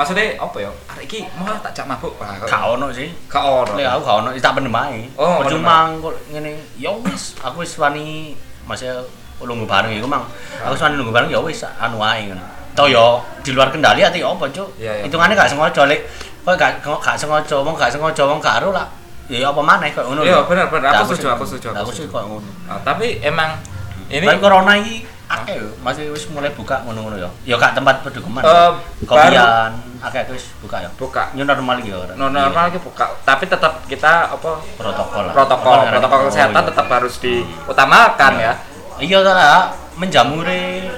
Maksudnya 0.00 0.40
apa 0.40 0.56
ya? 0.64 0.72
Arek 0.88 1.04
iki 1.04 1.28
mau 1.36 1.44
tak 1.60 1.76
jak 1.76 1.84
mabuk. 1.84 2.16
Gak 2.16 2.62
ono 2.64 2.88
sih. 2.88 3.12
Gak 3.28 3.44
ono. 3.44 3.76
Lek 3.76 3.84
aku 3.84 4.00
gak 4.00 4.16
ono 4.24 4.28
tak 4.40 4.52
pendem 4.56 4.72
ae. 4.72 5.12
Oh, 5.20 5.44
Percuma 5.44 5.92
kok 5.92 6.16
ngene. 6.32 6.56
Ya 6.80 6.88
wis, 7.04 7.36
aku 7.44 7.60
wis 7.60 7.76
wani 7.76 8.32
masih 8.64 9.04
lungguh 9.44 9.68
bareng 9.68 9.92
iku 9.92 10.08
mang. 10.08 10.24
Aku 10.64 10.72
wani 10.80 10.96
lungguh 10.96 11.12
bareng 11.12 11.28
ya 11.28 11.44
wis 11.44 11.60
anu 11.60 12.00
ae 12.00 12.32
ngono. 12.32 12.40
Toh 12.72 12.88
yo 12.88 13.20
di 13.44 13.52
luar 13.52 13.68
kendali 13.68 14.00
ati 14.00 14.24
apa, 14.24 14.48
Cuk? 14.48 14.80
Iya, 14.80 15.04
iya. 15.04 15.04
Hitungane 15.04 15.36
gak 15.36 15.52
sengaja 15.52 15.84
lek 15.84 16.08
kok 16.40 16.56
gak 16.56 16.80
gak 16.80 17.20
sengaja 17.20 17.60
wong 17.60 17.76
gak 17.76 17.92
sengaja 17.92 18.24
wong 18.24 18.40
gak 18.40 18.64
lah. 18.72 18.88
Ya 19.30 19.46
apa 19.46 19.62
maneh 19.62 19.94
kok 19.94 20.02
ngono. 20.10 20.26
Iya, 20.26 20.42
bener, 20.42 20.66
bener. 20.66 20.90
Aku 20.90 21.14
setuju, 21.14 21.30
aku 21.30 21.44
setuju, 21.46 21.70
aku 21.70 21.94
setuju. 21.94 22.10
kok 22.10 22.24
ngono. 22.26 22.50
Nah, 22.66 22.82
tapi 22.82 23.22
emang 23.22 23.62
ini 24.10 24.26
Ini 24.26 24.42
corona 24.42 24.74
iki 24.74 25.06
akeh 25.30 25.62
masih 25.86 26.10
wis 26.10 26.26
mulai 26.34 26.50
buka 26.50 26.82
ngono-ngono 26.82 27.14
ya. 27.14 27.30
Ya 27.46 27.54
gak 27.54 27.78
tempat 27.78 28.02
pedukuman. 28.02 28.42
Eh, 28.42 28.72
Kopian 29.06 29.70
akeh 30.02 30.26
wis 30.34 30.50
buka 30.58 30.82
ya. 30.82 30.90
buka 30.98 31.30
New 31.38 31.46
normal 31.46 31.78
iki 31.78 31.94
ya. 31.94 32.18
no 32.18 32.26
normal 32.26 32.74
iki 32.74 32.82
buka, 32.82 33.06
tapi 33.22 33.46
tetap 33.46 33.86
kita 33.86 34.34
apa 34.34 34.58
protokol 34.74 35.30
lah. 35.30 35.34
protokol 35.36 35.78
protokol 35.86 36.18
oh, 36.18 36.26
kesehatan 36.26 36.62
iya. 36.66 36.68
tetap 36.74 36.86
harus 36.90 37.14
diutamakan 37.22 38.32
ya. 38.42 38.52
Iya 39.00 39.18
lah, 39.22 39.70
menjamuri 39.96 40.90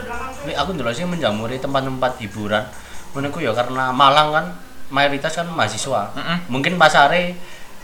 aku 0.56 0.70
ndelok 0.74 0.96
sih 0.96 1.04
menjamuri 1.04 1.60
tempat-tempat 1.60 2.18
hiburan. 2.24 2.64
Menurutku 3.12 3.44
ya 3.44 3.52
karena 3.52 3.92
Malang 3.92 4.32
kan 4.32 4.44
mayoritas 4.88 5.36
kan 5.36 5.46
mahasiswa. 5.52 6.16
Mm-mm. 6.16 6.48
Mungkin 6.48 6.80
pasare 6.80 7.36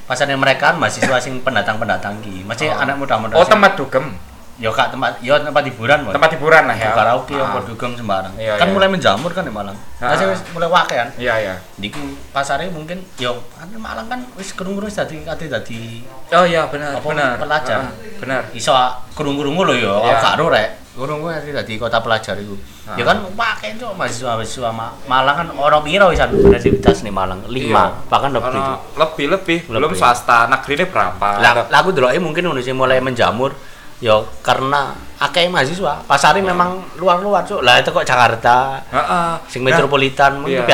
pasarnya 0.08 0.34
mereka 0.34 0.72
kan 0.72 0.80
mahasiswa 0.80 1.20
sing 1.20 1.44
pendatang-pendatang 1.44 2.18
ki. 2.18 2.42
Masih 2.42 2.72
Oh. 2.72 2.80
anak 2.80 2.96
muda-muda. 2.96 3.36
Oh, 3.36 3.44
tempat 3.44 3.76
dugem, 3.76 4.16
Ya 4.58 4.74
kak 4.74 4.90
tempat, 4.90 5.22
ya 5.22 5.38
tempat 5.38 5.62
hiburan, 5.62 6.02
Boy. 6.02 6.10
tempat 6.10 6.34
hiburan 6.34 6.66
lah 6.66 6.74
ya. 6.74 6.90
ya. 6.90 6.90
karaoke 6.90 7.30
Ah. 7.30 7.46
apa 7.46 7.62
dugem 7.62 7.94
sembarang. 7.94 8.34
Iya, 8.34 8.58
kan 8.58 8.66
iya. 8.66 8.74
mulai 8.74 8.90
menjamur 8.90 9.30
kan 9.30 9.46
di 9.46 9.54
Malang. 9.54 9.78
Masih 10.02 10.26
wis 10.26 10.42
mulai 10.50 10.66
wake 10.66 10.98
kan. 10.98 11.08
Iya, 11.14 11.34
iya. 11.38 11.54
Diku 11.78 12.02
pasarnya 12.34 12.66
mungkin 12.66 12.98
yo 13.14 13.38
kan 13.54 13.70
Malang 13.70 14.10
kan 14.10 14.18
wis 14.34 14.50
kerung-kerung 14.50 14.90
dadi 14.90 15.22
kate 15.22 15.46
dadi 15.46 16.02
Oh 16.34 16.42
iya, 16.42 16.66
benar, 16.66 16.90
Apa, 16.90 17.06
benar. 17.06 17.38
pelajar? 17.38 17.86
Ah, 17.86 17.94
benar. 18.18 18.42
iso 18.50 18.74
kurung-kurung 19.14 19.54
lho 19.54 19.78
ya, 19.78 19.94
Iya. 19.94 19.94
aku 19.94 20.26
gak 20.26 20.34
ero 20.34 20.46
rek. 20.50 20.68
Kurung 20.98 21.22
kuwi 21.22 21.30
nanti 21.30 21.54
dadi 21.54 21.78
kota 21.78 22.02
pelajar 22.02 22.34
iku. 22.34 22.58
Ah. 22.82 22.98
Ya 22.98 23.06
kan 23.06 23.22
pakai 23.30 23.78
cok 23.78 23.94
mahasiswa-mahasiswa 23.94 24.70
Ma- 24.74 24.98
Malang 25.06 25.36
kan 25.36 25.46
orang 25.54 25.86
piro 25.86 26.10
wisan 26.10 26.34
universitas 26.34 27.06
nih 27.06 27.14
Malang? 27.14 27.46
5, 27.46 27.54
Iya. 27.54 27.84
bahkan 28.10 28.34
lebih. 28.34 28.58
Lebih 28.98 29.26
lebih 29.30 29.58
belum 29.70 29.94
swasta 29.94 30.50
negeri 30.50 30.74
ini 30.74 30.84
berapa 30.90 31.28
Lah 31.38 31.70
lah 31.70 31.78
aku 31.78 31.94
deloke 31.94 32.18
mungkin 32.18 32.50
ngono 32.50 32.58
sih 32.58 32.74
mulai 32.74 32.98
menjamur 32.98 33.54
ya 33.98 34.18
karena 34.42 34.90
akeh 35.18 35.46
mahasiswa. 35.46 36.02
Pasarnya 36.02 36.42
memang 36.42 36.82
luar-luar 36.98 37.42
cuk. 37.42 37.62
Lah 37.62 37.78
itu 37.78 37.90
kok 37.90 38.02
Jakarta 38.02 38.82
Heeh. 38.90 39.30
sing 39.46 39.62
metropolitan 39.62 40.42
mungkin 40.42 40.62
iya. 40.62 40.70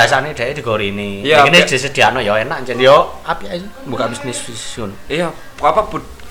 digorini. 0.57 1.21
Iya, 1.21 1.45
ini 1.49 1.61
bi- 1.61 1.69
disediano 1.69 2.21
ya 2.21 2.41
enak 2.41 2.65
jadi 2.65 2.81
yo 2.81 3.21
api 3.25 3.45
aja 3.45 3.69
buka 3.85 4.09
bisnis 4.09 4.41
ngono. 4.77 4.97
iya 5.05 5.29
apa 5.61 5.85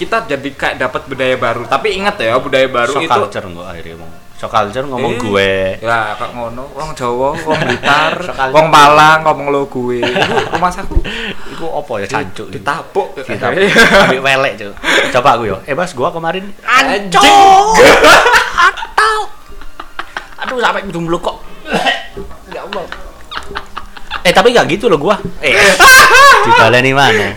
kita 0.04 0.18
jadi 0.28 0.50
kayak 0.52 0.76
dapat 0.78 1.02
budaya 1.06 1.36
baru 1.36 1.63
tapi 1.66 1.96
ingat 1.96 2.16
ya 2.18 2.36
budaya 2.36 2.68
baru 2.68 2.92
So 2.92 3.00
itu 3.00 3.08
culture 3.10 3.46
enggak 3.46 3.68
akhirnya 3.70 3.96
ngomong. 3.98 4.22
So 4.34 4.46
culture 4.46 4.84
ngomong 4.84 5.13
Eh, 5.13 5.20
gue. 5.22 5.52
ya 5.80 6.00
kok 6.13 6.32
ngono 6.32 6.63
wong 6.70 6.92
Jawa 6.92 7.32
wong 7.48 7.60
Blitar 7.63 8.13
wong 8.52 8.68
Malang 8.68 9.24
ngomong 9.24 9.48
lo 9.48 9.63
gue 9.66 10.04
Iku 10.04 10.36
rumah 10.52 10.68
saku 10.68 11.00
Iku 11.50 11.66
apa 11.72 11.94
ya 11.98 12.08
cancuk 12.12 12.48
itu? 12.48 12.54
ditapuk 12.54 13.08
Kita 13.18 13.48
ambil 14.04 14.20
welek 14.20 14.54
cuy. 14.58 14.74
Coba 15.10 15.30
aku 15.34 15.44
yo. 15.46 15.58
Eh 15.63 15.72
Bas, 15.72 15.94
gua 15.94 16.10
kemarin 16.10 16.44
Anjing. 16.62 17.24
Atau. 18.54 19.16
Aduh 20.44 20.60
sampai 20.60 20.84
kudu 20.84 21.00
mluk 21.00 21.24
kok. 21.24 21.38
Ya 22.52 22.62
Allah. 22.62 22.84
Eh 24.22 24.32
tapi 24.32 24.52
gak 24.52 24.68
gitu 24.68 24.88
loh 24.88 25.00
gua. 25.00 25.16
Eh. 25.39 25.56
Dibaleni 26.44 26.92
mana? 26.92 27.32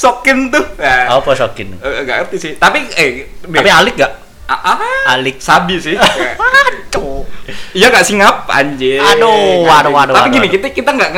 Eh 0.00 0.02
sokin 0.02 0.48
tuh. 0.48 0.64
Nah, 0.80 1.20
Apa 1.20 1.36
sokin? 1.36 1.76
eh, 1.76 2.00
nggak 2.02 2.16
ngerti 2.24 2.36
sih. 2.40 2.52
Tapi 2.56 2.88
eh 2.90 3.28
Tapi 3.44 3.68
alik 3.68 3.94
gak? 3.96 4.12
ah, 4.48 4.74
ah, 4.74 5.14
Alik. 5.14 5.36
sabi 5.38 5.76
sih. 5.76 5.94
Aduh. 6.90 7.22
iya 7.70 7.86
nggak 7.86 8.02
singap 8.02 8.48
anjir. 8.48 8.98
Aduh, 8.98 9.62
waduh, 9.62 9.92
waduh, 9.92 10.14
tapi 10.16 10.26
waduh, 10.26 10.34
gini 10.34 10.46
kita 10.48 10.72
kita 10.72 10.90
nggak 10.90 11.10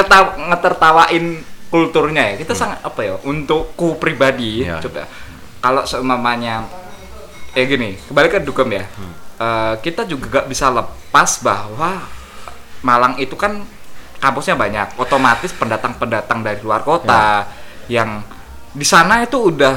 ngetertawain 0.51 1.41
kulturnya 1.71 2.35
ya. 2.35 2.45
Kita 2.45 2.53
sangat 2.53 2.83
apa 2.83 3.01
ya 3.01 3.15
untukku 3.23 3.97
pribadi 3.97 4.67
Iya. 4.67 4.83
coba. 4.83 5.07
Kalau 5.63 5.83
seumpamanya 5.87 6.67
eh 7.53 7.65
gini 7.65 7.97
kembali 8.03 8.29
ke 8.29 8.39
dugem 8.43 8.69
ya. 8.73 8.85
Hmm. 8.91 9.15
Eh, 9.39 9.75
kita 9.81 10.05
juga 10.05 10.41
gak 10.41 10.47
bisa 10.47 10.69
lepas 10.69 11.41
bahwa 11.41 12.05
Malang 12.83 13.15
itu 13.17 13.33
kan 13.35 13.63
kampusnya 14.19 14.55
banyak. 14.55 14.99
Otomatis 14.99 15.55
pendatang-pendatang 15.55 16.43
dari 16.43 16.59
luar 16.61 16.83
kota 16.83 17.47
yang 17.87 18.23
di 18.73 18.83
sana 18.83 19.21
itu 19.21 19.37
udah 19.39 19.77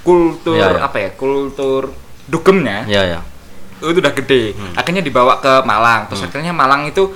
kultur 0.00 0.56
Iya, 0.56 0.68
iya. 0.72 0.80
apa 0.82 0.96
ya 0.98 1.10
kultur 1.12 1.92
dugemnya 2.24 2.84
Iya 2.84 3.02
ya. 3.08 3.20
itu 3.78 3.96
udah 3.96 4.12
gede 4.12 4.52
Hmm. 4.52 4.72
akhirnya 4.74 5.00
dibawa 5.00 5.38
ke 5.38 5.60
Malang 5.62 6.04
terus 6.06 6.20
akhirnya 6.22 6.52
Malang 6.52 6.84
itu 6.84 7.08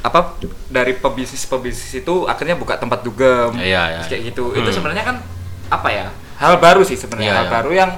apa 0.00 0.36
dari 0.66 0.92
pebisnis 0.94 1.44
pebisnis 1.44 1.92
itu 1.94 2.24
akhirnya 2.24 2.56
buka 2.56 2.74
tempat 2.74 3.00
dugem 3.00 3.52
Iya, 3.54 3.82
iya. 3.90 4.00
Terus 4.00 4.08
kayak 4.08 4.22
gitu 4.26 4.44
itu 4.52 4.64
Hmm. 4.64 4.72
sebenarnya 4.74 5.04
kan 5.04 5.16
apa 5.68 5.88
ya 5.88 6.06
hal 6.36 6.56
baru 6.56 6.80
sih 6.80 6.96
sebenarnya 6.96 7.24
Iya, 7.26 7.36
hal 7.36 7.46
iya. 7.46 7.52
baru 7.52 7.70
yang 7.74 7.90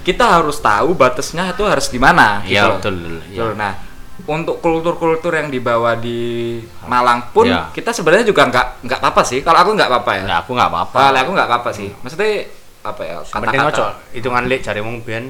kita 0.00 0.24
harus 0.24 0.56
tahu 0.58 0.96
batasnya 0.96 1.52
itu 1.52 1.60
harus 1.62 1.86
di 1.86 1.96
mana 1.96 2.40
gitu 2.40 2.56
Iya 2.56 2.62
loh. 2.66 2.76
betul. 2.76 2.94
Loh. 2.96 3.22
Iya. 3.26 3.44
nah 3.52 3.72
untuk 4.22 4.58
kultur-kultur 4.58 5.32
yang 5.32 5.48
dibawa 5.48 5.94
di 5.94 6.58
Malang 6.82 7.30
pun 7.30 7.44
Iya. 7.44 7.70
kita 7.70 7.90
sebenarnya 7.90 8.24
juga 8.24 8.44
nggak 8.44 8.66
nggak 8.82 8.98
apa-apa 8.98 9.22
sih 9.22 9.40
kalau 9.40 9.58
aku 9.58 9.70
nggak 9.72 9.88
apa-apa 9.88 10.12
ya 10.14 10.24
Nah, 10.24 10.36
aku 10.40 10.50
nggak 10.52 10.68
apa-apa. 10.68 10.98
kalau 11.00 11.18
aku 11.18 11.30
nggak 11.32 11.48
apa-apa 11.48 11.70
sih 11.70 11.88
maksudnya 11.96 12.30
apa 12.80 13.02
ya 13.02 13.16
Penting 13.20 13.50
aja 13.52 13.68
kata-kata 13.68 13.86
hitungan 14.10 14.44
lek 14.46 14.60
cari 14.60 14.80
wong 14.80 14.96
biyen 15.00 15.24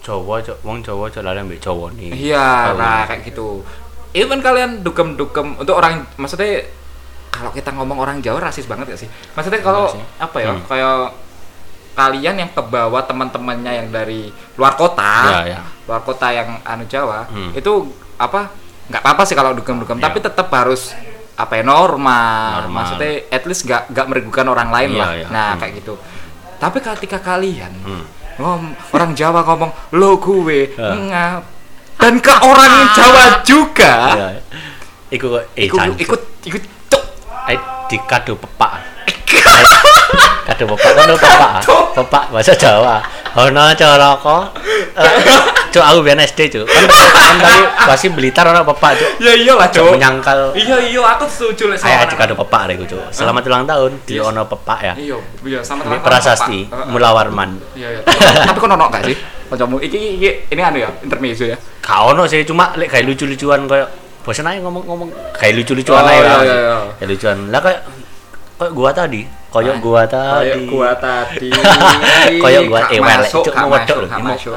Jawa, 0.00 0.40
Cok. 0.40 0.58
wong 0.62 0.80
Jawa 0.80 1.02
aja 1.06 1.20
lari 1.20 1.38
ambek 1.38 1.60
Jawa 1.60 1.92
nih. 1.92 2.08
Iya, 2.32 2.72
nah 2.72 3.04
kayak 3.04 3.20
gitu. 3.22 3.60
Even 4.10 4.40
kalian 4.40 4.80
dukem-dukem 4.80 5.54
untuk 5.54 5.76
orang 5.76 6.08
maksudnya 6.16 6.64
kalau 7.28 7.52
kita 7.52 7.68
ngomong 7.70 8.00
orang 8.00 8.16
Jawa 8.18 8.40
rasis 8.42 8.64
banget 8.64 8.88
gak 8.88 8.96
sih? 8.98 9.08
Maksudnya 9.36 9.60
kalau 9.60 9.92
sih. 9.92 10.00
apa 10.16 10.36
ya? 10.40 10.50
Hmm. 10.50 10.64
Kayak 10.64 10.94
kalian 12.00 12.34
yang 12.38 12.50
kebawa 12.50 13.04
teman-temannya 13.04 13.72
yang 13.76 13.88
dari 13.90 14.22
luar 14.56 14.72
kota, 14.74 15.28
Iya, 15.28 15.40
iya. 15.46 15.60
luar 15.84 16.00
kota 16.00 16.32
yang 16.32 16.56
anu 16.64 16.84
Jawa, 16.86 17.28
Hmm. 17.28 17.52
itu 17.52 17.72
apa? 18.16 18.48
nggak 18.90 19.02
apa-apa 19.04 19.22
sih 19.22 19.36
kalau 19.36 19.52
dukem-dukem, 19.52 19.96
Iya. 19.96 20.04
tapi 20.04 20.18
tetap 20.18 20.48
harus 20.50 20.90
apa 21.36 21.54
ya 21.54 21.62
normal. 21.62 22.66
Normal. 22.66 22.74
Maksudnya 22.74 23.10
at 23.28 23.44
least 23.44 23.62
nggak 23.62 23.82
nggak 23.88 24.06
merugikan 24.08 24.46
orang 24.46 24.68
lain 24.68 24.90
Iya, 24.92 24.98
lah. 24.98 25.10
iya. 25.14 25.26
Nah, 25.28 25.48
Hmm. 25.52 25.60
kayak 25.60 25.72
gitu. 25.78 25.94
Tapi 26.56 26.78
ketika 26.80 27.18
kalian 27.20 27.72
Hmm. 27.80 28.04
ngom 28.36 28.62
orang 28.90 29.12
Jawa 29.14 29.40
ngomong 29.42 29.70
lo 29.92 30.16
gue 30.16 30.72
Ya. 30.72 30.90
ngap 30.90 31.42
dan 31.96 32.14
ke 32.18 32.34
orang 32.34 32.72
Jawa 32.92 33.24
juga. 33.42 33.94
Iku 35.08 35.26
kok 35.28 35.42
eh 35.54 35.64
ikut 35.66 35.80
ikut 35.98 36.20
ikut 36.44 36.62
cok 36.88 37.04
Eh 37.46 37.58
di 37.86 37.96
kado 38.00 38.34
pepak. 38.36 38.72
kado 40.50 40.64
pepak 40.68 40.90
kan 40.92 41.06
pepak. 41.14 41.52
Pepak 41.94 42.24
bahasa 42.30 42.52
Jawa. 42.52 42.98
Ono 43.38 43.62
coroko. 43.72 44.36
Eh, 44.90 45.10
Cuk 45.70 45.78
aku 45.80 46.02
biyen 46.02 46.18
SD, 46.18 46.50
Cuk. 46.50 46.66
Kan 46.66 46.82
kan 46.90 47.36
tadi 47.38 47.62
pasti 47.86 48.06
Blitar 48.10 48.42
ono 48.44 48.66
pepak, 48.66 48.98
Cuk. 48.98 49.10
Ya 49.22 49.32
iyalah, 49.32 49.70
Cuk 49.70 49.86
Cuk. 49.86 49.94
menyangkal. 49.94 50.50
Iya, 50.52 50.76
iya, 50.82 50.98
aku 51.06 51.24
setuju 51.24 51.70
lek 51.70 51.78
Saya 51.78 52.02
sama 52.02 52.10
aja 52.10 52.14
kado 52.18 52.34
pepak 52.36 52.62
rek, 52.66 52.82
Cuk. 52.84 52.98
Selamat 53.10 53.42
ulang 53.46 53.64
tahun 53.64 53.92
di 54.02 54.18
Yes. 54.18 54.26
ono 54.26 54.42
pepak 54.44 54.78
ya. 54.82 54.94
Iya, 54.98 55.16
iya 55.46 55.60
sama 55.62 55.86
teman 55.86 56.02
prasasti 56.02 56.66
Mula 56.90 57.14
Warman. 57.14 57.50
Iya, 57.72 57.88
iya. 57.88 58.00
Tapi 58.50 58.58
kok 58.58 58.66
ono 58.66 58.86
gak 58.90 59.02
sih? 59.06 59.16
Kancamu 59.46 59.78
iki 59.78 59.98
iki 60.16 60.30
ini 60.50 60.60
anu 60.60 60.78
ya, 60.78 60.90
intermezzo 61.00 61.46
ya. 61.46 61.54
Gak 61.80 61.98
ono 62.04 62.26
sih, 62.26 62.42
cuma 62.42 62.74
lek 62.74 62.86
kayak 62.88 63.06
lucu-lucuan 63.06 63.66
kayak 63.66 63.86
bosan 64.20 64.46
aja 64.46 64.58
ngomong-ngomong 64.60 65.10
kayak 65.32 65.54
lucu-lucuan 65.56 66.02
Oh, 66.02 66.06
aja. 66.06 66.18
iya, 66.18 66.34
iya, 66.40 66.54
iya. 66.56 66.76
Kayak 66.96 67.08
lucuan. 67.08 67.38
Lah 67.48 67.60
kayak 67.60 67.80
kayak 68.58 68.72
gua 68.72 68.90
tadi, 68.90 69.22
Ah, 69.50 69.76
gua 69.76 70.02
tadi. 70.06 70.46
Kayak 70.46 70.60
gua 70.64 70.90
tadi. 70.94 71.48
Kayak 72.42 72.62
gua 72.70 72.80
eh 72.86 73.00
masuk, 73.00 73.42
Cuk, 73.42 73.54
mau 73.54 73.68
wedok 73.68 73.96
lho. 73.98 74.08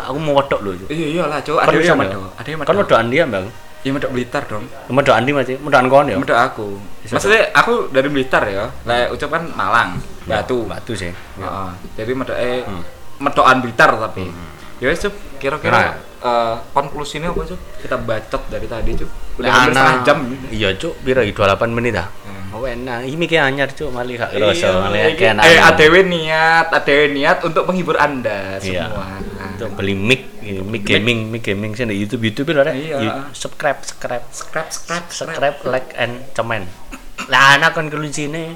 Aku 0.05 0.17
mau 0.17 0.33
wedok 0.37 0.59
lho. 0.61 0.71
Iya 0.85 1.07
iyalah, 1.17 1.39
Cuk. 1.41 1.57
Ada 1.57 1.73
yang 1.73 1.97
medok. 1.97 2.29
Ada 2.35 2.47
yang 2.47 2.59
medok. 2.59 2.69
Kan 2.69 2.75
wedokan 2.77 3.07
dia, 3.09 3.23
Bang. 3.25 3.45
Ya 3.83 3.89
medok 3.91 4.11
Blitar 4.11 4.43
dong. 4.45 4.63
Medok 4.87 5.11
Andi 5.11 5.31
masih, 5.31 5.55
medokan 5.59 5.87
kon 5.87 6.07
ya. 6.07 6.15
Medok 6.15 6.39
aku. 6.39 6.67
Maksudnya 7.03 7.51
aku 7.51 7.89
dari 7.89 8.07
Blitar 8.07 8.43
ya. 8.45 8.69
Lah 8.85 9.09
ucap 9.09 9.27
kan 9.29 9.43
Malang, 9.51 9.97
Batu. 10.23 10.63
Batu 10.63 10.93
sih. 10.93 11.11
Heeh. 11.11 11.69
Jadi 11.97 12.11
medok 12.13 12.37
eh 12.37 12.61
Hmm. 12.61 12.79
medokan 13.17 13.59
Blitar 13.59 13.91
tapi. 13.91 14.29
Ya 14.77 14.87
wes, 14.87 14.99
Cuk. 14.99 15.11
Kira-kira 15.35 15.75
Nah. 15.75 15.95
eh, 16.21 16.55
konklusinya 16.71 17.27
apa, 17.29 17.43
Cuk? 17.43 17.59
Kita 17.79 17.97
bacot 17.97 18.41
dari 18.47 18.63
tadi, 18.65 18.91
Cuk. 18.95 19.09
Udah 19.35 19.43
Lah, 19.43 19.55
hampir 19.57 19.71
ana- 19.71 19.75
setengah 19.75 19.97
jam. 20.05 20.17
Iya, 20.47 20.69
Cuk. 20.77 20.93
Iki 21.01 21.11
28 21.33 21.69
menit 21.71 21.93
ah. 21.97 22.07
Hmm. 22.23 22.42
Oh, 22.53 22.63
enak. 22.63 23.03
Iki 23.03 23.17
mikir 23.17 23.41
anyar, 23.41 23.69
Cuk. 23.69 23.89
Mali 23.89 24.13
gak 24.13 24.29
kerasa, 24.29 24.69
Iya, 24.69 24.77
mali 24.77 24.97
iki- 25.03 25.17
kayak 25.17 25.33
enak. 25.33 25.43
Eh, 25.43 25.57
ADW 25.59 25.95
niat, 26.05 26.65
ADW 26.71 27.01
niat 27.11 27.37
untuk 27.41 27.63
menghibur 27.65 27.97
Anda 27.97 28.61
Iya. 28.61 28.93
semua. 28.93 29.05
Untuk 29.53 29.69
beli 29.73 29.93
mic, 29.93 30.21
ini, 30.39 30.61
mic 30.61 30.81
gaming, 30.83 31.29
mic 31.29 31.41
gaming 31.41 31.73
sih 31.73 31.83
di 31.83 31.97
YouTube 31.97 32.23
YouTube 32.23 32.47
itu 32.49 32.59
ada. 32.61 32.73
Iya. 32.73 33.29
Subscribe, 33.31 33.81
subscribe, 33.81 34.25
Scrap, 34.29 34.67
scrap, 34.69 35.05
subscribe, 35.09 35.57
like 35.65 35.93
and 35.93 36.29
comment. 36.31 36.65
Lah 37.25 37.55
anak 37.55 37.73
kan 37.73 37.87
kuncinya 37.87 38.53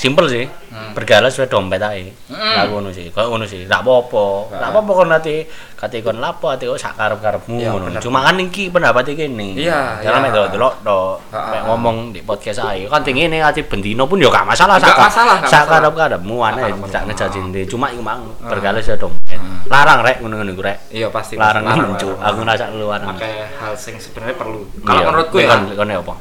Simple 0.00 0.26
sih. 0.32 0.48
Hmm. 0.72 0.96
Bergalah 0.96 1.28
sudah 1.28 1.44
dompet 1.44 1.76
aja. 1.76 1.92
Hmm. 2.32 2.56
Lah 2.56 2.64
ngono 2.72 2.88
sih. 2.88 3.12
Ngono 3.12 3.44
sih. 3.44 3.68
Enggak 3.68 3.84
apa-apa. 3.84 4.48
Nah. 4.56 4.72
apa-apa 4.72 5.04
nanti 5.04 5.44
kate 5.76 6.00
kon 6.00 6.16
lapo 6.16 6.48
ate 6.48 6.64
kok 6.64 6.80
sak 6.80 6.96
karep-karepmu 6.96 7.60
Iya. 7.60 8.00
Cuma 8.00 8.24
kan 8.24 8.40
iki 8.40 8.72
pendapat 8.72 9.12
iki 9.12 9.28
nih. 9.28 9.68
Iya, 9.68 10.00
iya. 10.00 10.24
delok-delok 10.32 10.74
tok. 10.80 11.20
Heeh. 11.36 11.52
Mek 11.52 11.62
ngomong 11.68 11.96
di 12.16 12.24
podcast 12.24 12.64
ae. 12.64 12.88
Kan 12.88 13.04
tinggi 13.04 13.28
nih 13.28 13.44
ati 13.44 13.60
bendino 13.60 14.08
pun 14.08 14.16
ya 14.16 14.32
gak 14.32 14.48
masalah 14.48 14.80
Nggak 14.80 14.88
sak- 14.88 15.04
masalah, 15.04 15.36
masalah. 15.44 15.68
karep-karepmu 15.68 16.36
aneh 16.40 16.72
tidak 16.72 17.02
ngejajin 17.12 17.44
deh. 17.52 17.64
Cuma 17.68 17.92
iku 17.92 18.00
mang 18.00 18.24
bergalah 18.40 18.80
sudah 18.80 18.96
dompet. 18.96 19.36
Larang 19.68 20.00
rek 20.00 20.24
ngono-ngono 20.24 20.56
rek. 20.56 20.78
Iya 20.88 21.12
pasti. 21.12 21.36
Larang 21.36 21.68
mencu. 21.68 22.08
Aku 22.16 22.40
ngerasa 22.40 22.72
luar. 22.72 23.04
pakai 23.04 23.52
hal 23.52 23.76
sing 23.76 24.00
sebenarnya 24.00 24.32
perlu. 24.32 24.64
Iya. 24.64 24.86
Kalau 24.88 25.02
menurutku 25.12 25.36
ya, 25.36 25.60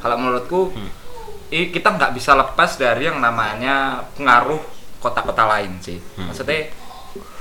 kalau 0.03 0.15
menurutku 0.19 0.59
i- 0.75 0.91
kita 1.49 1.89
nggak 1.91 2.11
bisa 2.13 2.33
lepas 2.33 2.77
dari 2.77 3.05
yang 3.05 3.17
namanya 3.17 4.05
pengaruh 4.13 4.61
kota-kota 4.97 5.43
lain 5.47 5.81
sih. 5.81 5.97
Hmm. 6.15 6.29
Maksudnya 6.29 6.69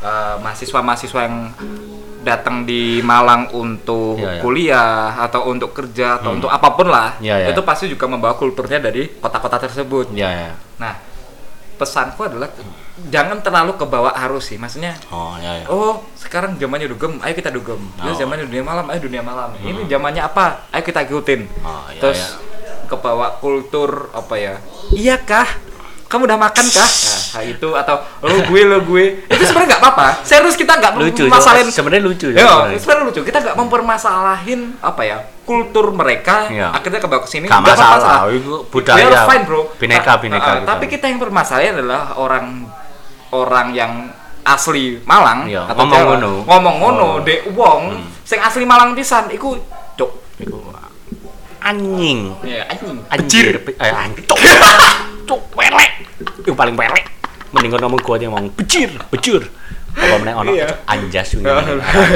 eh, 0.00 0.34
mahasiswa-mahasiswa 0.40 1.20
yang 1.22 1.36
datang 2.18 2.64
di 2.64 3.00
Malang 3.00 3.48
untuk 3.52 4.18
Iya, 4.18 4.30
iya. 4.36 4.42
kuliah 4.42 4.96
atau 5.18 5.48
untuk 5.48 5.70
kerja 5.72 6.18
atau 6.18 6.34
untuk 6.34 6.50
apa 6.50 6.74
pun 6.74 6.88
lah, 6.88 7.14
Iya, 7.20 7.40
iya. 7.40 7.48
itu 7.52 7.60
pasti 7.62 7.86
juga 7.86 8.04
membawa 8.04 8.34
kulturnya 8.34 8.80
dari 8.80 9.06
kota-kota 9.16 9.56
tersebut. 9.60 10.12
Iya, 10.12 10.28
ya. 10.28 10.52
Nah, 10.76 10.94
pesanku 11.78 12.26
adalah 12.26 12.50
jangan 13.06 13.38
terlalu 13.38 13.78
kebawa 13.78 14.10
arus 14.26 14.50
sih. 14.50 14.58
Maksudnya 14.58 14.98
Oh, 15.08 15.38
iya, 15.38 15.62
ya. 15.62 15.66
Oh, 15.70 16.02
sekarang 16.14 16.58
zamannya 16.58 16.90
dugem, 16.90 17.16
ayo 17.22 17.32
kita 17.32 17.48
dugem. 17.48 17.78
Ya 18.02 18.10
Oh. 18.10 18.16
zamannya 18.16 18.44
dunia 18.44 18.64
malam, 18.66 18.84
ayo 18.90 19.00
dunia 19.00 19.22
malam. 19.22 19.54
Ini 19.56 19.86
zamannya 19.86 20.22
apa? 20.22 20.66
Ayo 20.74 20.82
kita 20.82 21.06
ikutin. 21.06 21.46
Oh, 21.62 21.86
iya, 21.88 22.00
Terus 22.02 22.18
iya. 22.18 22.28
Kebawa 22.88 23.36
kultur 23.38 24.08
apa 24.10 24.34
ya? 24.34 24.54
Iya 24.90 25.20
kah? 25.20 25.46
Kamu 26.08 26.24
udah 26.24 26.40
makan 26.40 26.64
kah? 26.72 26.88
Nah, 27.36 27.44
itu 27.44 27.68
atau 27.76 28.00
lo 28.24 28.40
gue 28.48 28.60
lo 28.64 28.80
gue. 28.80 29.28
Itu 29.28 29.44
sebenarnya 29.44 29.76
nggak 29.76 29.82
apa-apa. 29.84 30.06
Serius 30.24 30.56
kita 30.56 30.80
nggak 30.80 30.96
Lucu. 30.96 31.28
masalahin. 31.28 31.68
Sebenarnya 31.68 32.00
lucu. 32.00 32.32
Ya, 32.32 32.72
sebenarnya. 32.80 33.12
lucu. 33.12 33.20
Kita 33.28 33.44
nggak 33.44 33.56
mempermasalahin 33.60 34.80
apa 34.80 35.04
ya 35.04 35.18
kultur 35.44 35.92
mereka. 35.92 36.48
Iya. 36.48 36.72
Akhirnya 36.72 37.04
kebawa 37.04 37.20
ke 37.20 37.28
sini. 37.28 37.44
Gak 37.44 37.60
nggak 37.60 37.76
masalah, 37.76 38.24
itu 38.32 38.64
budaya. 38.72 39.04
We 39.04 39.20
fine, 39.28 39.44
bro. 39.44 39.60
Bineka, 39.76 40.12
bineka 40.16 40.48
uh, 40.48 40.54
gitu. 40.60 40.66
Tapi 40.72 40.84
kita 40.88 41.04
yang 41.12 41.20
bermasalah 41.20 41.76
adalah 41.76 42.16
orang 42.16 42.64
orang 43.28 43.76
yang 43.76 43.92
asli 44.48 44.96
Malang 45.04 45.44
Iya, 45.44 45.68
atau 45.68 45.84
ngomong 45.84 46.04
ngono. 46.16 46.32
ngomong 46.48 46.76
ngono 46.80 47.04
Oh. 47.04 47.14
dek 47.20 47.52
wong 47.52 48.00
sing 48.24 48.40
asli 48.40 48.64
Malang 48.64 48.96
pisan 48.96 49.28
iku 49.28 49.60
cuk 49.92 50.08
Iku 50.40 50.56
anjing. 51.68 52.18
ya 52.42 52.64
anjing 52.66 52.98
Anjir, 53.08 53.46
eh 53.70 53.92
anjing. 53.92 54.24
Cuk, 55.24 55.40
pelek. 55.52 55.92
Itu 56.40 56.52
paling 56.52 56.74
pelek. 56.74 57.04
Mending 57.48 57.70
ngomong 57.74 58.00
gua 58.00 58.16
dia 58.16 58.28
ngomong 58.28 58.52
bejir, 58.54 58.92
bejir. 59.08 59.42
Apa 59.88 60.14
meneh 60.16 60.30
ono 60.32 60.50
Iya. 60.52 60.68
anjas 60.84 61.34
ini. 61.34 61.42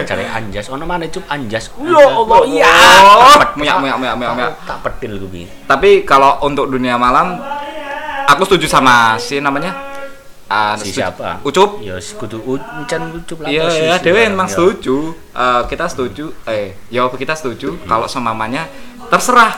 Cari 0.05 0.25
anjas. 0.25 0.71
Ono 0.71 0.85
mana 0.85 1.03
cup 1.07 1.25
anjas. 1.27 1.73
Ya 1.75 1.88
Ya 1.91 2.05
Allah, 2.07 2.41
iya. 2.47 2.73
Tak 3.27 3.38
pet- 3.43 3.55
Muyak, 3.59 3.77
muyak, 3.81 3.97
muyak, 3.99 4.15
muyak, 4.15 4.33
muyak. 4.33 4.53
Tak 4.62 4.77
gue 5.19 5.29
bi. 5.29 5.43
tapi 5.67 5.91
kalau 6.05 6.38
untuk 6.43 6.69
dunia 6.69 6.95
malam 6.97 7.43
aku 8.25 8.47
setuju 8.47 8.71
sama 8.71 9.19
si 9.19 9.41
namanya 9.41 9.75
ah, 10.47 10.77
Si 10.77 10.93
siapa? 10.93 11.41
Ucup 11.43 11.81
Ya 11.81 11.97
kudu 11.99 12.38
ucan 12.45 13.03
ucup 13.11 13.41
lah. 13.41 13.49
Iya, 13.49 13.65
ya, 13.67 13.97
Dewe 13.99 14.21
lah. 14.21 14.31
emang 14.31 14.47
Ya. 14.47 14.53
setuju. 14.53 14.97
Eh, 15.33 15.62
kita 15.67 15.85
setuju. 15.88 16.25
Eh, 16.45 16.77
ya 16.87 17.09
kita 17.09 17.33
setuju. 17.33 17.83
Kalau 17.83 18.05
semamanya 18.07 18.69
terserah. 19.12 19.53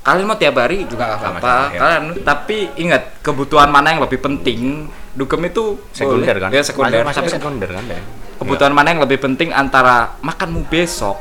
Kalian 0.00 0.24
mau 0.24 0.34
tiap 0.34 0.54
hari 0.56 0.82
juga 0.84 1.04
nggak 1.04 1.14
Nggak 1.16 1.30
apa-apa. 1.32 1.42
masalah, 1.42 1.66
ya. 1.68 1.78
Kalian 1.78 2.04
tapi 2.22 2.58
ingat 2.76 3.02
kebutuhan 3.18 3.68
mana 3.68 3.90
yang 3.90 4.02
lebih 4.02 4.18
penting. 4.18 4.86
Dugem 5.12 5.42
itu 5.44 5.76
Sekunder 5.90 6.32
boleh. 6.32 6.42
kan? 6.42 6.50
Ya 6.50 6.62
sekunder. 6.62 7.02
Tapi 7.04 7.28
sekunder 7.28 7.68
kan 7.68 7.84
deh. 7.84 8.02
kebutuhan 8.34 8.72
mana 8.72 8.90
yang 8.90 8.98
lebih 8.98 9.18
penting 9.20 9.52
antara 9.52 10.18
makanmu 10.18 10.66
besok 10.66 11.14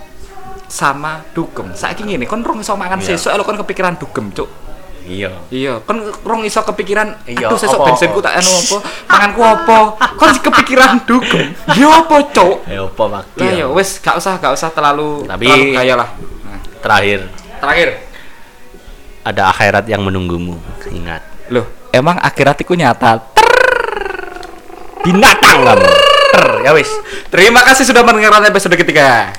sama 0.65 1.21
dugem. 1.29 1.69
Saiki 1.71 2.01
ngene, 2.01 2.25
kon 2.25 2.41
rong 2.41 2.61
iso 2.61 2.73
mangan 2.73 2.97
Iya. 2.97 3.13
sesuk 3.13 3.29
lo 3.31 3.43
kon 3.43 3.59
kepikiran 3.59 3.93
dugem, 3.93 4.31
Cuk. 4.31 4.49
Iya. 5.03 5.29
Iya, 5.49 5.73
kon 5.81 6.01
rong 6.23 6.41
iso 6.41 6.61
kepikiran 6.63 7.21
Iya, 7.27 7.45
aduh 7.45 7.59
sesuk 7.59 7.77
apa- 7.77 7.93
bensinku 7.93 8.17
tak 8.19 8.37
anu 8.37 8.49
apa, 8.49 8.77
manganku 9.07 9.41
apa. 9.43 9.77
Kon 10.15 10.33
kepikiran 10.33 11.05
dugem. 11.05 11.53
Ya 11.71 11.87
apa, 11.91 12.15
Cuk? 12.27 12.55
Ya 12.65 12.81
apa 12.81 13.03
mak? 13.05 13.23
Lah 13.35 13.51
ya 13.51 13.65
wes 13.67 13.99
gak 13.99 14.17
usah 14.17 14.33
gak 14.35 14.53
usah 14.53 14.69
terlalu 14.71 15.21
Tapi- 15.21 15.45
terlalu 15.45 15.65
gaya 15.75 15.93
lah. 15.95 16.09
Nah, 16.41 16.57
Terakhir 16.79 17.19
terakhir. 17.61 17.89
ada 19.21 19.53
akhirat 19.53 19.85
yang 19.85 20.01
menunggumu. 20.01 20.57
Ingat. 20.89 21.21
Loh, 21.53 21.69
emang 21.93 22.17
akhirat 22.17 22.57
itu 22.65 22.73
nyata. 22.73 23.21
Binatang 25.05 25.61
kamu. 25.65 25.89
Ter, 26.31 26.45
ya 26.65 26.71
wis. 26.73 26.89
Terima 27.29 27.61
kasih 27.61 27.85
sudah 27.85 28.01
mendengarkan 28.01 28.49
episode 28.49 28.73
ketiga 28.73 29.29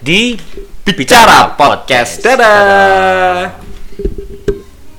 Di 0.00 0.40
Bicara 0.88 1.52
Podcast. 1.52 2.24
Dadah. 2.24 3.65